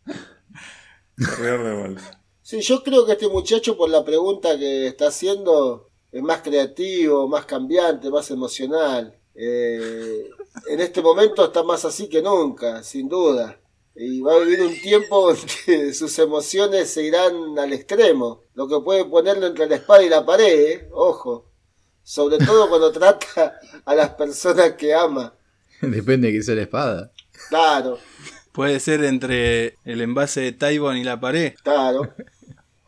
[1.18, 2.20] Corredor de bolsa.
[2.42, 7.26] Sí, yo creo que este muchacho por la pregunta que está haciendo es más creativo,
[7.28, 9.18] más cambiante, más emocional.
[9.34, 10.30] Eh,
[10.70, 13.58] en este momento está más así que nunca, sin duda.
[13.98, 18.68] Y va a vivir un tiempo en que sus emociones se irán al extremo, lo
[18.68, 20.88] que puede ponerlo entre la espada y la pared, ¿eh?
[20.92, 21.46] ojo.
[22.02, 25.34] Sobre todo cuando trata a las personas que ama.
[25.80, 27.12] Depende de qué sea la espada.
[27.48, 27.98] Claro,
[28.56, 31.52] Puede ser entre el envase de Taiwan y la pared.
[31.62, 32.14] Claro.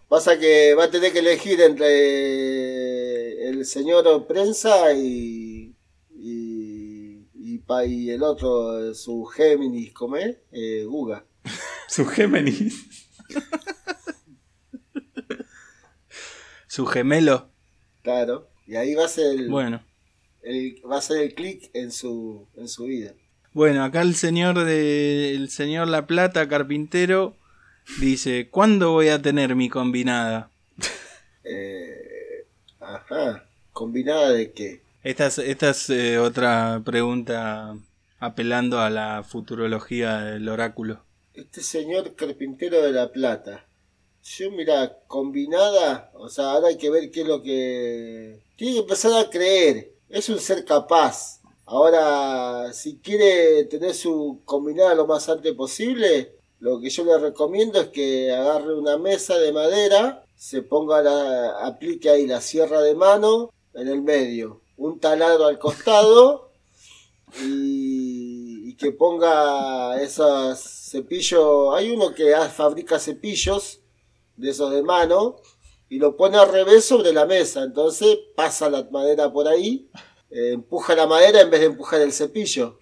[0.08, 5.47] Pasa que va a tener que elegir entre el señor prensa y,
[7.86, 10.36] y, el otro, su Géminis, ¿cómo es?
[10.52, 11.24] Eh, Guga.
[11.88, 12.86] Su Géminis.
[16.66, 17.48] Su gemelo.
[18.02, 18.48] Claro.
[18.66, 19.82] Y ahí va a ser el, Bueno.
[20.42, 23.14] el- va a ser el clic en su, en su vida.
[23.54, 27.34] Bueno, acá el señor de el señor La Plata, carpintero,
[28.00, 30.50] dice, ¿cuándo voy a tener mi combinada?
[31.44, 32.46] Eh,
[32.80, 33.48] ajá.
[33.72, 34.82] ¿Combinada de qué?
[35.08, 35.28] Esta
[35.70, 37.74] es, eh, otra pregunta
[38.18, 41.02] apelando a la futurología del oráculo.
[41.32, 43.66] Este señor carpintero de La Plata.
[44.22, 48.42] Yo, mira, combinada, o sea, ahora hay que ver qué es lo que...
[48.56, 49.94] Tiene que empezar a creer.
[50.10, 51.40] Es un ser capaz.
[51.64, 57.80] Ahora, si quiere tener su combinada lo más antes posible, lo que yo le recomiendo
[57.80, 62.94] es que agarre una mesa de madera, se ponga la, aplique ahí la sierra de
[62.94, 66.50] mano en el medio, un taladro al costado
[67.44, 70.58] y, y que ponga esos
[70.90, 71.74] cepillos.
[71.74, 73.80] Hay uno que fabrica cepillos
[74.36, 75.36] de esos de mano
[75.88, 77.62] y lo pone al revés sobre la mesa.
[77.64, 79.90] Entonces pasa la madera por ahí,
[80.30, 82.78] eh, empuja la madera en vez de empujar el cepillo.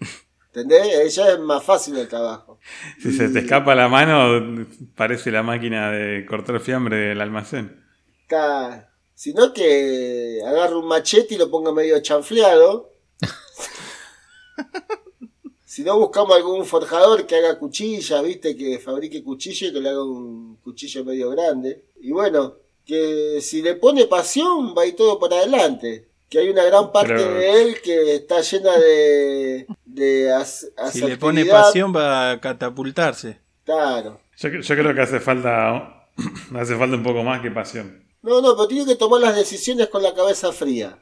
[0.53, 1.13] ¿Entendés?
[1.15, 2.59] Ya es más fácil el trabajo.
[2.99, 7.83] Si se te escapa la mano, parece la máquina de cortar fiambre del almacén.
[8.23, 12.91] Está- Sino que agarre un machete y lo ponga medio chanfleado.
[15.65, 18.55] si no, buscamos algún forjador que haga cuchillas, ¿viste?
[18.55, 21.85] Que fabrique cuchillas y que le haga un cuchillo medio grande.
[21.99, 26.09] Y bueno, que si le pone pasión, va a ir todo para adelante.
[26.29, 29.65] Que hay una gran parte Pero- de él que está llena de.
[29.83, 33.39] de as- Si le pone pasión va a catapultarse.
[33.65, 34.21] Claro.
[34.37, 36.07] Yo, yo creo que hace falta,
[36.55, 38.05] hace falta un poco más que pasión.
[38.21, 41.01] No, no, pero tiene que tomar las decisiones con la cabeza fría.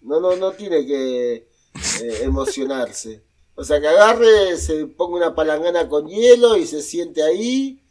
[0.00, 3.22] No, no, no tiene que eh, emocionarse.
[3.54, 7.82] O sea, que agarre, se ponga una palangana con hielo y se siente ahí.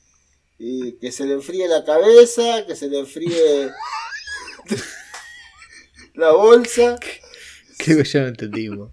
[0.57, 3.71] Y que se le enfríe la cabeza, que se le enfríe
[6.13, 6.97] la bolsa.
[7.77, 8.91] Creo que ya lo entendimos.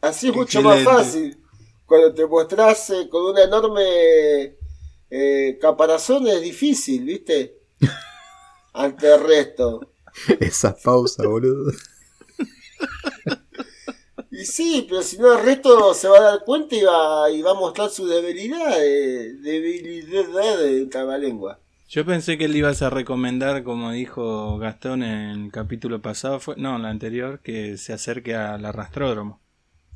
[0.00, 1.38] Así es mucho más fácil.
[1.84, 4.56] Cuando te mostrás eh, con una enorme
[5.10, 7.58] eh, caparazón es difícil, ¿viste?
[8.72, 9.92] Ante el resto.
[10.40, 11.72] Esa pausa, boludo.
[14.30, 17.40] Y sí, pero si no el resto se va a dar cuenta y va, y
[17.40, 21.58] va a mostrar su debilidad, eh, debilidad de trabalengua.
[21.88, 26.56] Yo pensé que le ibas a recomendar, como dijo Gastón en el capítulo pasado, fue,
[26.56, 29.40] no, en la anterior, que se acerque al arrastródromo.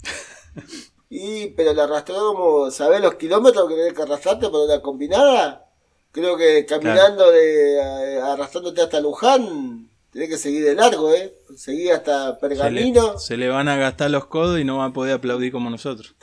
[1.13, 5.67] Y, pero el arrastródromo, ¿sabés los kilómetros que tenés que arrastrarte por una combinada?
[6.13, 11.35] Creo que caminando de eh, arrastrándote hasta Luján, tenés que seguir de largo, ¿eh?
[11.57, 13.19] Seguir hasta Se le, Pergamino.
[13.19, 16.15] se le van a gastar los codos y no va a poder aplaudir como nosotros.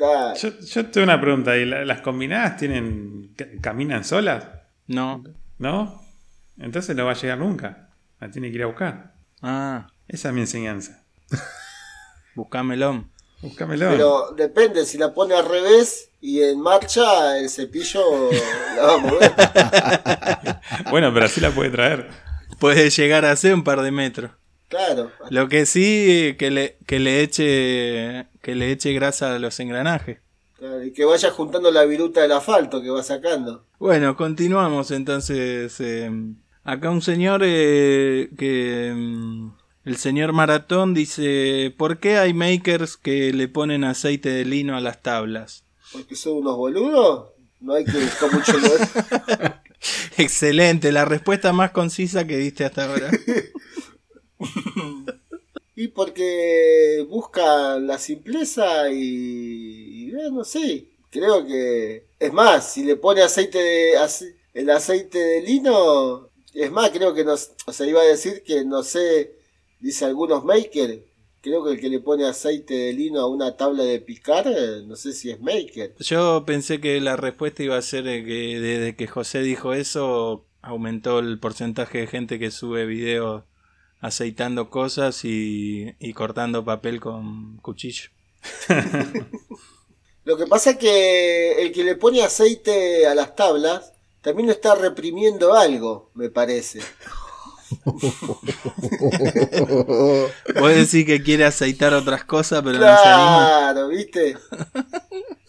[0.42, 1.58] Yo, yo tengo una pregunta.
[1.58, 4.46] ¿y la- las combinadas tienen ca- caminan solas?
[4.88, 5.22] No.
[5.60, 6.02] ¿No?
[6.60, 7.90] Entonces no va a llegar nunca.
[8.22, 9.14] La tiene que ir a buscar.
[9.42, 11.04] Ah, Esa es mi enseñanza.
[12.36, 13.06] buscámelo.
[13.42, 13.90] Búscamelo.
[13.92, 18.02] Pero depende, si la pone al revés y en marcha, el cepillo
[18.76, 19.32] la va a mover.
[20.90, 22.10] Bueno, pero así la puede traer.
[22.60, 24.32] Puede llegar a ser un par de metros.
[24.68, 25.12] Claro.
[25.30, 30.20] Lo que sí, que le, que le eche que le eche grasa a los engranajes.
[30.58, 33.66] Claro, Y que vaya juntando la viruta del asfalto que va sacando.
[33.80, 35.80] Bueno, continuamos entonces.
[35.80, 36.10] eh,
[36.64, 38.94] acá un señor eh, que...
[39.88, 44.82] el señor Maratón dice, ¿por qué hay makers que le ponen aceite de lino a
[44.82, 45.64] las tablas?
[45.94, 47.30] Porque son unos boludos.
[47.62, 48.54] No hay que buscar mucho.
[50.18, 53.10] Excelente, la respuesta más concisa que diste hasta ahora.
[55.76, 60.92] y porque buscan la simpleza y, y bueno, sí.
[61.10, 62.06] Creo que.
[62.20, 63.98] Es más, si le pone aceite de.
[63.98, 66.30] ace- el aceite de lino.
[66.54, 67.34] Es más, creo que no.
[67.34, 69.37] O sea, iba a decir que no sé.
[69.80, 71.00] Dice algunos makers.
[71.42, 74.84] Creo que el que le pone aceite de lino a una tabla de picar, eh,
[74.86, 75.96] no sé si es maker.
[76.00, 80.46] Yo pensé que la respuesta iba a ser eh, que desde que José dijo eso,
[80.62, 83.44] aumentó el porcentaje de gente que sube videos
[84.00, 88.10] aceitando cosas y, y cortando papel con cuchillo.
[90.26, 94.76] Lo que pasa es que el que le pone aceite a las tablas también está
[94.76, 96.82] reprimiendo algo, me parece.
[100.60, 103.04] Vos decís que quiere aceitar otras cosas, pero no se.
[103.04, 104.38] Claro, ¿viste?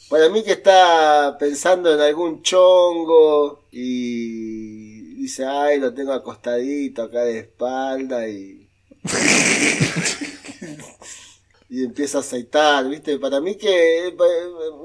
[0.08, 7.22] Para mí que está pensando en algún chongo y dice, ay, lo tengo acostadito acá
[7.22, 8.68] de espalda y...
[11.68, 13.18] y empieza a aceitar, ¿viste?
[13.18, 14.14] Para mí que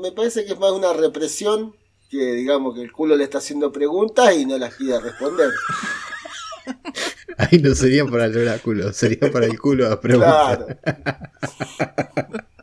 [0.02, 1.76] me parece que es más una represión
[2.10, 5.50] que digamos que el culo le está haciendo preguntas y no las quiere responder.
[7.38, 10.80] Ahí no sería para el oráculo, sería para el culo a preguntar.
[10.82, 12.48] Claro.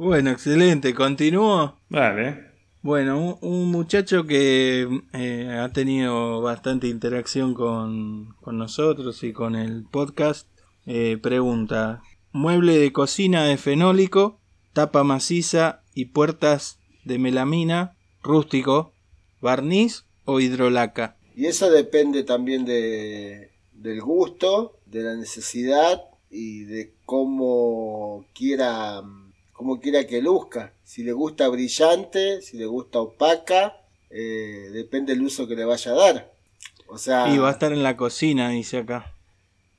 [0.00, 0.94] Bueno, excelente.
[0.94, 1.78] Continúo.
[1.90, 2.52] Dale.
[2.80, 9.56] Bueno, un, un muchacho que eh, ha tenido bastante interacción con, con nosotros y con
[9.56, 10.48] el podcast
[10.86, 12.00] eh, pregunta:
[12.32, 14.40] mueble de cocina de fenólico,
[14.72, 18.94] tapa maciza y puertas de melamina, rústico,
[19.42, 21.16] barniz o hidrolaca.
[21.36, 29.02] Y eso depende también de, del gusto, de la necesidad y de cómo quiera,
[29.52, 30.72] cómo quiera que luzca.
[30.84, 33.76] Si le gusta brillante, si le gusta opaca,
[34.10, 36.32] eh, depende del uso que le vaya a dar.
[36.88, 39.14] O sea, Y va a estar en la cocina, dice acá.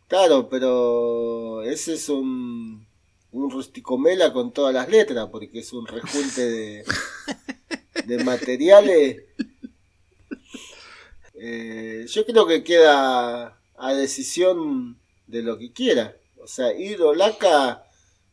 [0.07, 2.85] claro, pero ese es un,
[3.33, 6.83] un rusticomela con todas las letras, porque es un rejunte de,
[8.05, 9.23] de materiales.
[11.43, 16.15] Eh, yo creo que queda a decisión de lo que quiera.
[16.39, 17.83] O sea, hidrolaca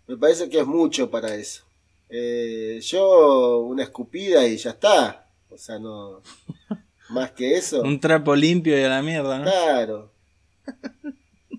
[0.07, 1.65] me parece que es mucho para eso.
[2.11, 5.27] Eh, yo una escupida y ya está.
[5.49, 6.21] O sea, no
[7.09, 7.81] más que eso.
[7.81, 9.45] Un trapo limpio y a la mierda, ¿no?
[9.45, 10.13] Claro.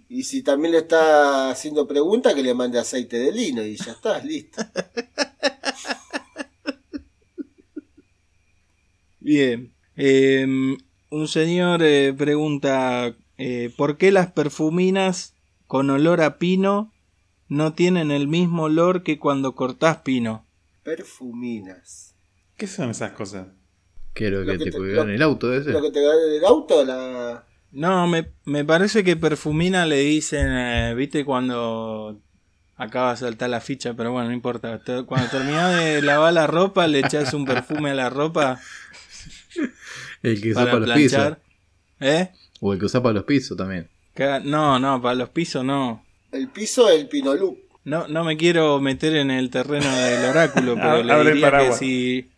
[0.07, 3.93] Y si también le está haciendo preguntas, que le mande aceite de lino y ya
[3.93, 4.61] está, listo.
[9.19, 9.73] Bien.
[9.95, 10.77] Eh,
[11.09, 15.33] un señor eh, pregunta, eh, ¿por qué las perfuminas
[15.67, 16.91] con olor a pino
[17.47, 20.45] no tienen el mismo olor que cuando cortás pino?
[20.83, 22.15] Perfuminas.
[22.57, 23.47] ¿Qué son esas cosas?
[24.13, 25.71] Que lo Lo que que te cuidan lo- el auto ese.
[25.71, 27.45] Lo que te gané del auto, la.
[27.71, 32.19] No, me, me parece que perfumina le dicen, eh, viste, cuando
[32.75, 34.81] acaba de saltar la ficha, pero bueno, no importa.
[35.05, 38.59] Cuando terminás de lavar la ropa, le echas un perfume a la ropa
[40.23, 41.37] El que usa para para los pisos.
[41.99, 42.29] ¿Eh?
[42.61, 43.87] O el que usa para los pisos también.
[44.43, 46.03] No, no, para los pisos no.
[46.31, 47.57] El piso es el pinolup.
[47.85, 52.29] No, no me quiero meter en el terreno del oráculo, pero le diría que si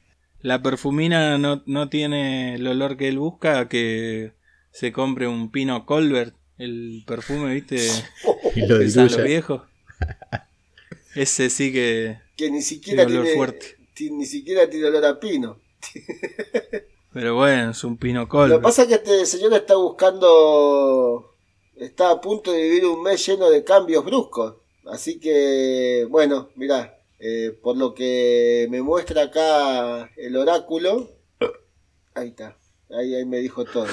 [0.41, 4.34] la perfumina no, no tiene el olor que él busca, que
[4.71, 7.77] se compre un pino Colbert, el perfume, ¿viste?
[8.55, 9.61] Y lo Que usan los viejos.
[11.15, 12.17] Ese sí que...
[12.38, 13.38] Que ni siquiera Tiene olor tiene.
[13.38, 13.65] fuerte.
[14.11, 15.59] Ni siquiera tiene olor a pino.
[17.14, 21.36] Pero bueno, es un pino Lo que pasa es que este señor está buscando.
[21.76, 24.55] Está a punto de vivir un mes lleno de cambios bruscos.
[24.86, 31.09] Así que, bueno, mirá, eh, por lo que me muestra acá el oráculo.
[32.14, 32.57] Ahí está.
[32.89, 33.88] Ahí, ahí me dijo todo.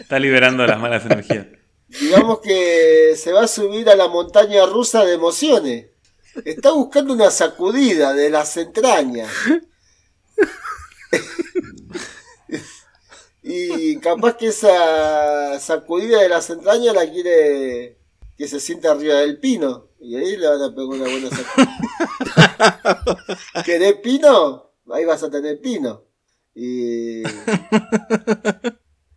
[0.00, 1.46] Está liberando las malas energías.
[1.88, 5.86] Digamos que se va a subir a la montaña rusa de emociones.
[6.44, 9.30] Está buscando una sacudida de las entrañas.
[13.42, 17.98] y capaz que esa sacudida de las entrañas la quiere
[18.36, 19.88] que se sienta arriba del pino.
[20.00, 21.78] Y ahí le van a pegar una buena sacudida.
[23.64, 24.70] ¿Querés pino?
[24.92, 26.02] Ahí vas a tener pino.
[26.54, 27.22] Y,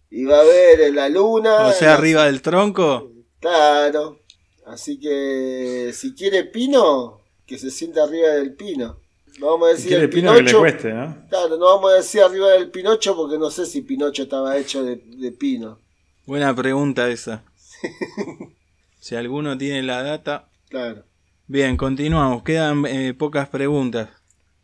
[0.10, 1.68] y va a ver la luna.
[1.68, 3.12] O sea, la- arriba del tronco.
[3.40, 4.20] Claro.
[4.66, 9.00] Así que si quiere pino, que se sienta arriba del pino.
[9.40, 10.60] No vamos a decir el pino que le Pinocho.
[10.60, 11.26] cueste, ¿no?
[11.30, 14.84] Claro, no vamos a decir arriba del Pinocho porque no sé si Pinocho estaba hecho
[14.84, 15.80] de, de pino.
[16.26, 17.44] Buena pregunta esa.
[19.02, 20.50] Si alguno tiene la data.
[20.68, 21.06] Claro.
[21.48, 22.44] Bien, continuamos.
[22.44, 24.10] Quedan eh, pocas preguntas.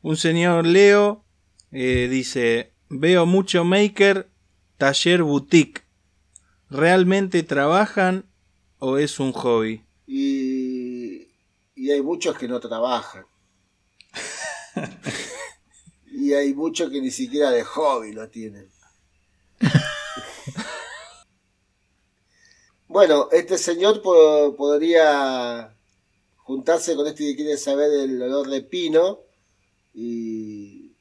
[0.02, 1.24] Un señor Leo
[1.72, 4.30] eh, dice, veo mucho maker,
[4.78, 5.84] taller boutique.
[6.70, 8.26] ¿Realmente trabajan
[8.80, 9.86] o es un hobby?
[10.06, 11.30] Y,
[11.76, 13.26] y hay muchos que no trabajan.
[16.12, 18.70] y hay muchos que ni siquiera de hobby lo tienen.
[22.88, 25.76] bueno, este señor po- podría
[26.38, 29.20] juntarse con este que quiere saber el olor de pino
[29.94, 30.92] y,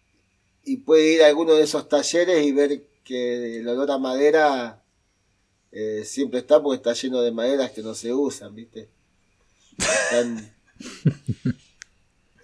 [0.64, 4.83] y puede ir a alguno de esos talleres y ver que el olor a madera
[5.72, 8.89] eh, siempre está porque está lleno de maderas que no se usan, ¿viste?
[9.79, 10.55] Están,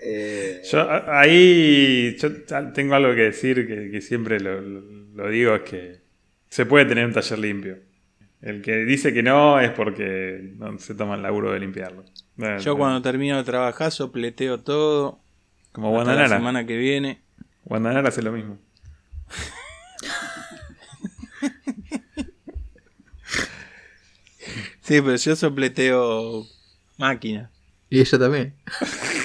[0.03, 2.31] eh, Yo ahí yo
[2.73, 6.01] tengo algo que decir que, que siempre lo, digo, es que
[6.49, 7.79] se puede tener un taller limpio.
[8.43, 12.05] El que dice que no es porque no se toma el laburo de limpiarlo.
[12.37, 15.21] Bueno, Yo cuando termino de trabajar sopleteo todo.
[15.73, 16.37] Como hasta la Guandanara.
[16.39, 17.21] semana que viene.
[17.65, 18.59] Guandanara hace lo mismo.
[24.83, 26.47] Sí, pero yo sopleteo
[26.99, 27.51] máquina.
[27.89, 28.55] Y ella también.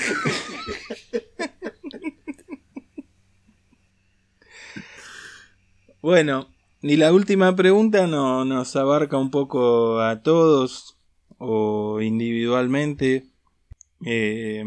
[6.06, 6.54] Bueno,
[6.84, 11.00] y la última pregunta no, nos abarca un poco a todos
[11.40, 13.26] o individualmente.
[14.06, 14.64] eh,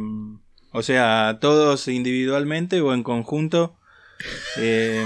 [0.73, 3.77] o sea, a todos individualmente o en conjunto.
[4.61, 5.05] Eh,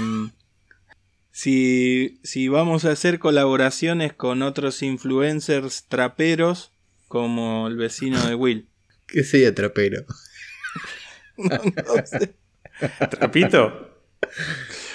[1.31, 6.71] si, si vamos a hacer colaboraciones con otros influencers traperos
[7.09, 8.69] como el vecino de Will.
[9.05, 10.03] ¿Qué sería trapero?
[13.11, 14.01] ¿Trapito?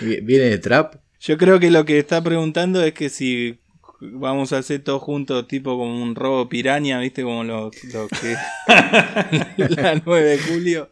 [0.00, 0.96] Vi- ¿Viene de trap?
[1.20, 3.58] Yo creo que lo que está preguntando es que si
[4.00, 7.22] vamos a hacer todo juntos, tipo como un robo piraña, ¿viste?
[7.22, 8.36] Como lo, lo que.
[9.68, 10.90] la 9 de julio.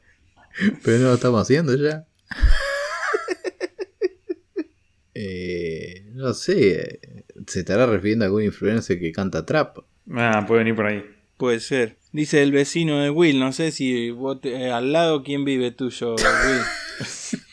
[0.82, 2.06] Pero no lo estamos haciendo ya.
[5.14, 7.00] Eh, no sé.
[7.46, 9.78] ¿Se estará refiriendo a algún influencer que canta trap?
[10.12, 11.04] Ah, puede venir por ahí.
[11.36, 11.96] Puede ser.
[12.12, 15.70] Dice el vecino de Will, no sé si vos te- eh, al lado quién vive
[15.70, 16.62] tuyo, Will.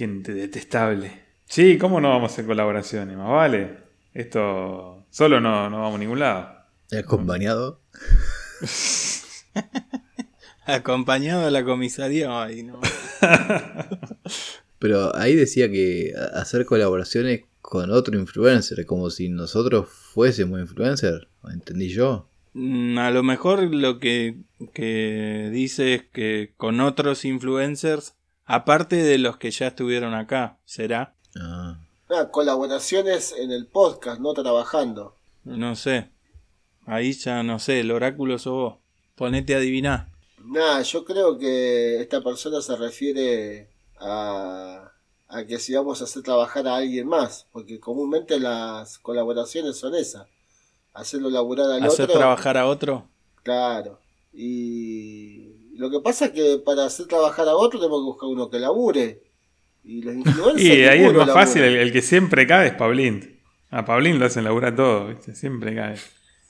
[0.00, 1.12] Gente detestable.
[1.44, 3.18] Sí, ¿cómo no vamos a hacer colaboraciones?
[3.18, 3.76] Más vale.
[4.14, 6.48] Esto solo no, no vamos a ningún lado.
[6.98, 7.82] Acompañado.
[10.64, 12.42] Acompañado a la comisaría.
[12.42, 12.80] Ay, no.
[14.78, 21.28] Pero ahí decía que hacer colaboraciones con otro influencer, como si nosotros fuésemos influencer.
[21.52, 22.26] ¿Entendí yo?
[22.54, 24.38] Mm, A lo mejor lo que,
[24.72, 28.14] que dice es que con otros influencers,
[28.50, 31.14] aparte de los que ya estuvieron acá, ¿será?
[31.36, 31.78] Ah.
[32.08, 35.14] Ah, colaboraciones en el podcast, no trabajando.
[35.44, 36.10] No sé.
[36.84, 38.74] Ahí ya no sé, el oráculo sos vos.
[39.14, 40.08] Ponete a adivinar.
[40.44, 43.70] Nada, yo creo que esta persona se refiere
[44.00, 44.90] a,
[45.28, 49.94] a que si vamos a hacer trabajar a alguien más, porque comúnmente las colaboraciones son
[49.94, 50.26] esas.
[50.92, 52.18] Hacerlo laburar al ¿Hacer otro.
[52.18, 53.06] trabajar a otro?
[53.44, 54.00] Claro.
[54.32, 55.49] Y
[55.80, 58.58] lo que pasa es que para hacer trabajar a otro tenemos que buscar uno que
[58.58, 59.22] labure.
[59.82, 60.62] Y los influencers.
[60.62, 63.40] Y ahí es más fácil, el, que siempre cae es Pablín.
[63.70, 65.34] A Pablín lo hacen laburar todo, ¿viste?
[65.34, 65.96] Siempre cae.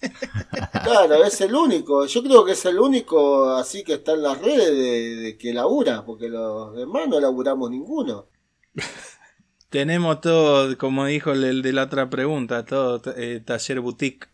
[0.83, 2.07] Claro, es el único.
[2.07, 5.53] Yo creo que es el único así que está en las redes de, de que
[5.53, 8.27] labura, porque los demás no laburamos ninguno.
[9.71, 14.27] Tenemos todo, como dijo el, el de la otra pregunta, todo eh, taller boutique.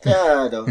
[0.00, 0.66] Claro.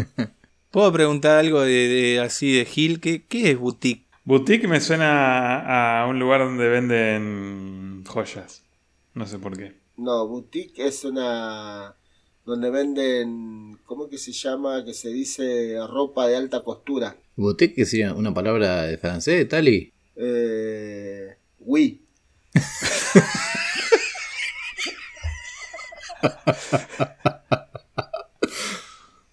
[0.72, 3.00] ¿Puedo preguntar algo de, de- así de Gil?
[3.00, 4.06] ¿Qué, ¿Qué es boutique?
[4.24, 8.62] Boutique me suena a un lugar donde venden joyas.
[9.14, 9.74] No sé por qué.
[9.98, 11.94] No, boutique es una
[12.46, 14.84] donde venden, ¿cómo que se llama?
[14.84, 17.16] Que se dice ropa de alta costura.
[17.36, 19.92] ¿Boutique que sería una palabra de francés, Tali?
[20.16, 22.00] Eh, oui.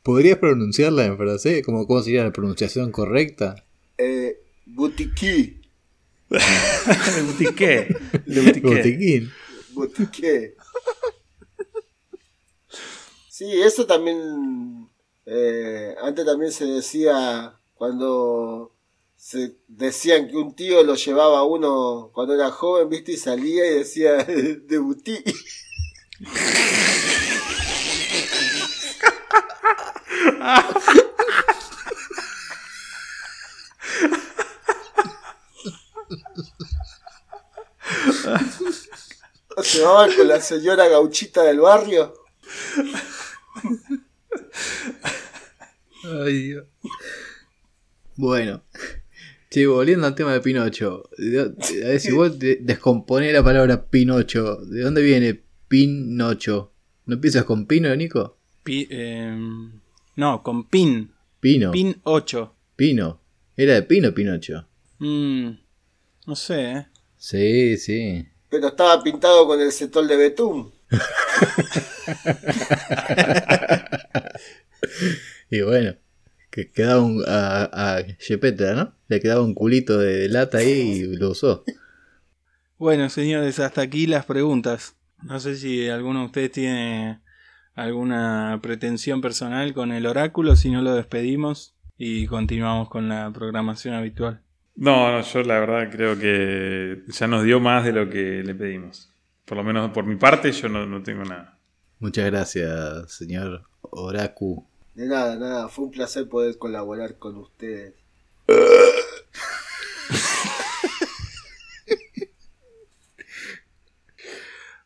[0.03, 1.63] ¿Podrías pronunciarla en francés?
[1.65, 3.65] ¿Cómo, ¿Cómo sería la pronunciación correcta?
[3.97, 5.59] Eh, boutique.
[6.29, 7.87] ¿De boutique?
[8.25, 8.61] ¿De boutique?
[8.67, 9.31] Botiquín.
[9.73, 10.55] Boutique.
[13.29, 14.89] Sí, eso también.
[15.25, 18.75] eh, antes también se decía cuando
[19.15, 23.65] se decían que un tío lo llevaba a uno cuando era joven, viste, y salía
[23.69, 25.33] y decía de boutique.
[39.55, 42.13] ¿No se llevaban con la señora gauchita del barrio?
[46.03, 46.65] Ay, Dios.
[48.15, 48.63] Bueno.
[49.49, 51.09] Che, volviendo al tema de Pinocho.
[51.17, 54.57] A ver si vos de- descomponés la palabra Pinocho.
[54.57, 56.71] ¿De dónde viene Pinocho?
[57.05, 58.37] ¿No empiezas con Pino, Nico?
[58.63, 59.71] Pi- em,
[60.19, 61.13] no, con pin.
[61.39, 61.71] Pino.
[61.71, 62.55] Pin 8.
[62.75, 63.21] Pino.
[63.55, 64.67] Era de Pino Pinocho.
[64.99, 65.51] Mm,
[66.27, 66.87] no sé, ¿eh?
[67.17, 68.27] Sí, sí.
[68.49, 70.71] Pero estaba pintado con el cetol de betún.
[75.51, 75.95] Y bueno,
[76.51, 78.93] que quedaba un, a, a ¿no?
[79.07, 81.63] Le quedaba un culito de lata ahí y lo usó.
[82.77, 84.95] Bueno, señores, hasta aquí las preguntas.
[85.23, 87.19] No sé si alguno de ustedes tiene
[87.83, 93.93] alguna pretensión personal con el oráculo, si no lo despedimos y continuamos con la programación
[93.93, 94.41] habitual.
[94.75, 98.55] No, no, yo la verdad creo que ya nos dio más de lo que le
[98.55, 99.13] pedimos.
[99.45, 101.57] Por lo menos por mi parte yo no, no tengo nada.
[101.99, 104.65] Muchas gracias, señor Oracu.
[104.95, 107.93] De nada, nada, fue un placer poder colaborar con ustedes.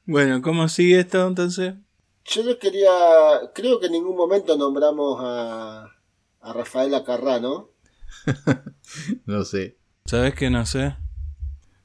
[0.06, 1.76] Bueno, ¿cómo sigue esto entonces?
[2.26, 2.90] Yo les quería,
[3.54, 5.92] creo que en ningún momento nombramos a,
[6.42, 7.70] a Rafael Acarrá, ¿no?
[9.26, 9.78] No sé.
[10.06, 10.96] ¿Sabes que no sé?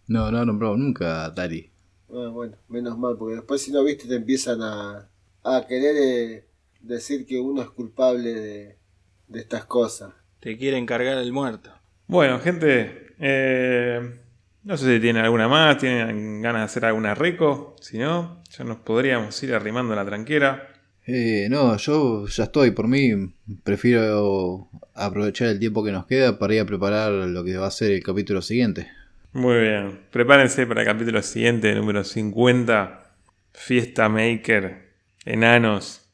[0.06, 1.70] No, no nombramos nunca a Tari.
[2.10, 5.08] Ah, bueno, menos mal, porque después si no viste te empiezan a,
[5.44, 6.48] a querer eh,
[6.80, 8.78] decir que uno es culpable de,
[9.26, 10.12] de estas cosas.
[10.40, 11.70] Te quiere encargar el muerto.
[12.06, 14.20] Bueno, gente, eh,
[14.68, 17.74] no sé si tienen alguna más, tienen ganas de hacer alguna reco.
[17.80, 20.68] Si no, ya nos podríamos ir arrimando la tranquera.
[21.06, 22.72] Eh, no, yo ya estoy.
[22.72, 23.32] Por mí,
[23.64, 27.70] prefiero aprovechar el tiempo que nos queda para ir a preparar lo que va a
[27.70, 28.90] ser el capítulo siguiente.
[29.32, 30.00] Muy bien.
[30.10, 33.10] Prepárense para el capítulo siguiente, número 50.
[33.54, 34.92] Fiesta Maker,
[35.24, 36.10] enanos,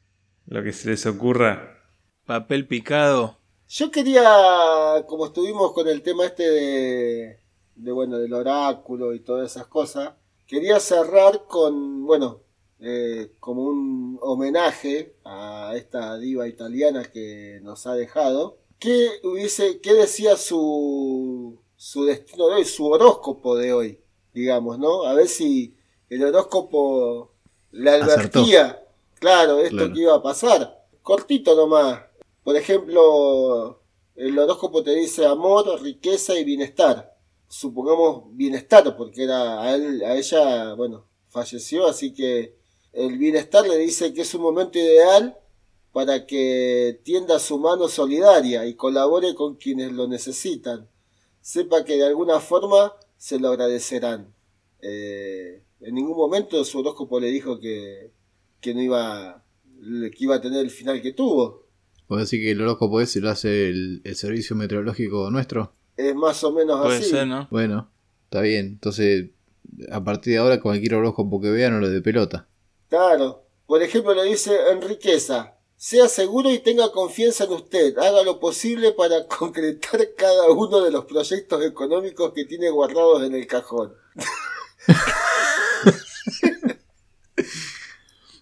[0.47, 1.81] lo que se les ocurra.
[2.25, 3.37] Papel picado.
[3.67, 4.23] Yo quería,
[5.07, 7.44] como estuvimos con el tema este de,
[7.75, 10.13] de, bueno, del oráculo y todas esas cosas,
[10.47, 12.41] quería cerrar con, bueno,
[12.79, 18.57] eh, como un homenaje a esta diva italiana que nos ha dejado.
[18.79, 23.99] ¿Qué, hubiese, qué decía su, su destino de hoy, su horóscopo de hoy,
[24.33, 25.03] digamos, ¿no?
[25.05, 25.75] A ver si
[26.09, 27.31] el horóscopo
[27.71, 28.85] le advertía,
[29.19, 29.93] claro, esto Claro.
[29.93, 30.85] que iba a pasar.
[31.01, 32.01] Cortito nomás.
[32.43, 33.79] Por ejemplo,
[34.15, 37.14] el horóscopo te dice amor, riqueza y bienestar.
[37.47, 42.55] Supongamos bienestar, porque era a, él, a ella, bueno, falleció, así que
[42.93, 45.37] el bienestar le dice que es un momento ideal
[45.91, 50.89] para que tienda su mano solidaria y colabore con quienes lo necesitan.
[51.41, 54.33] Sepa que de alguna forma se lo agradecerán.
[54.81, 58.11] Eh, en ningún momento su horóscopo le dijo que,
[58.59, 59.43] que no iba,
[59.81, 61.65] que iba a tener el final que tuvo.
[62.07, 65.73] ¿Puedo decir que el horóscopo ese lo hace el, el servicio meteorológico nuestro?
[65.97, 67.09] Es más o menos Puede así.
[67.09, 67.47] ser, ¿no?
[67.51, 67.89] Bueno,
[68.25, 68.65] está bien.
[68.67, 69.29] Entonces,
[69.91, 72.47] a partir de ahora, cualquier horóscopo que vea no lo de pelota.
[72.89, 73.45] Claro.
[73.65, 75.53] Por ejemplo, le dice en riqueza.
[75.77, 77.97] Sea seguro y tenga confianza en usted.
[77.97, 83.35] Haga lo posible para concretar cada uno de los proyectos económicos que tiene guardados en
[83.35, 83.93] el cajón.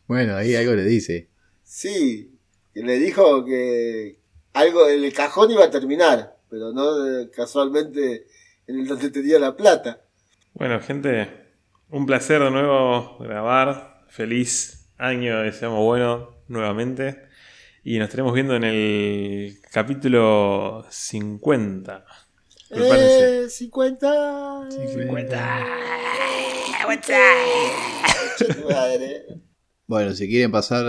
[0.08, 1.30] Bueno, ahí algo le dice.
[1.64, 2.38] Sí,
[2.74, 4.20] le dijo que
[4.54, 8.28] algo en el cajón iba a terminar, pero no eh, casualmente
[8.68, 10.04] en el donde tenía la plata.
[10.54, 11.28] Bueno, gente,
[11.90, 14.06] un placer de nuevo grabar.
[14.08, 17.24] Feliz año, deseamos bueno nuevamente.
[17.84, 22.06] Y nos estaremos viendo en el capítulo 50.
[22.70, 23.46] Prepárense.
[23.46, 23.50] ¡Eh!
[23.50, 24.70] 50.
[24.70, 25.66] 50.
[28.38, 29.26] Che, tu madre.
[29.88, 30.86] Bueno, si quieren pasar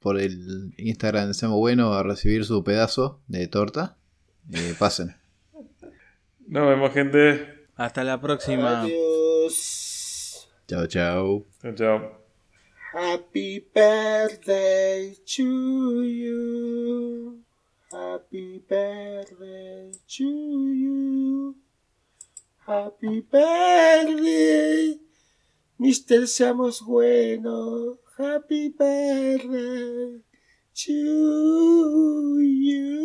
[0.00, 3.96] por el Instagram de Seamos Bueno a recibir su pedazo de torta,
[4.52, 5.14] eh, pasen.
[6.46, 7.68] Nos vemos, gente.
[7.76, 8.82] Hasta la próxima.
[8.82, 10.48] Adiós.
[10.66, 11.46] Chao, chao.
[11.62, 12.24] Chao, chao.
[12.92, 17.42] Happy birthday to you.
[17.90, 20.24] Happy birthday to
[20.72, 21.56] you.
[22.66, 25.00] Happy birthday.
[25.78, 27.98] Mister Seamos Bueno.
[28.16, 30.22] Happy birthday
[30.74, 33.04] to you.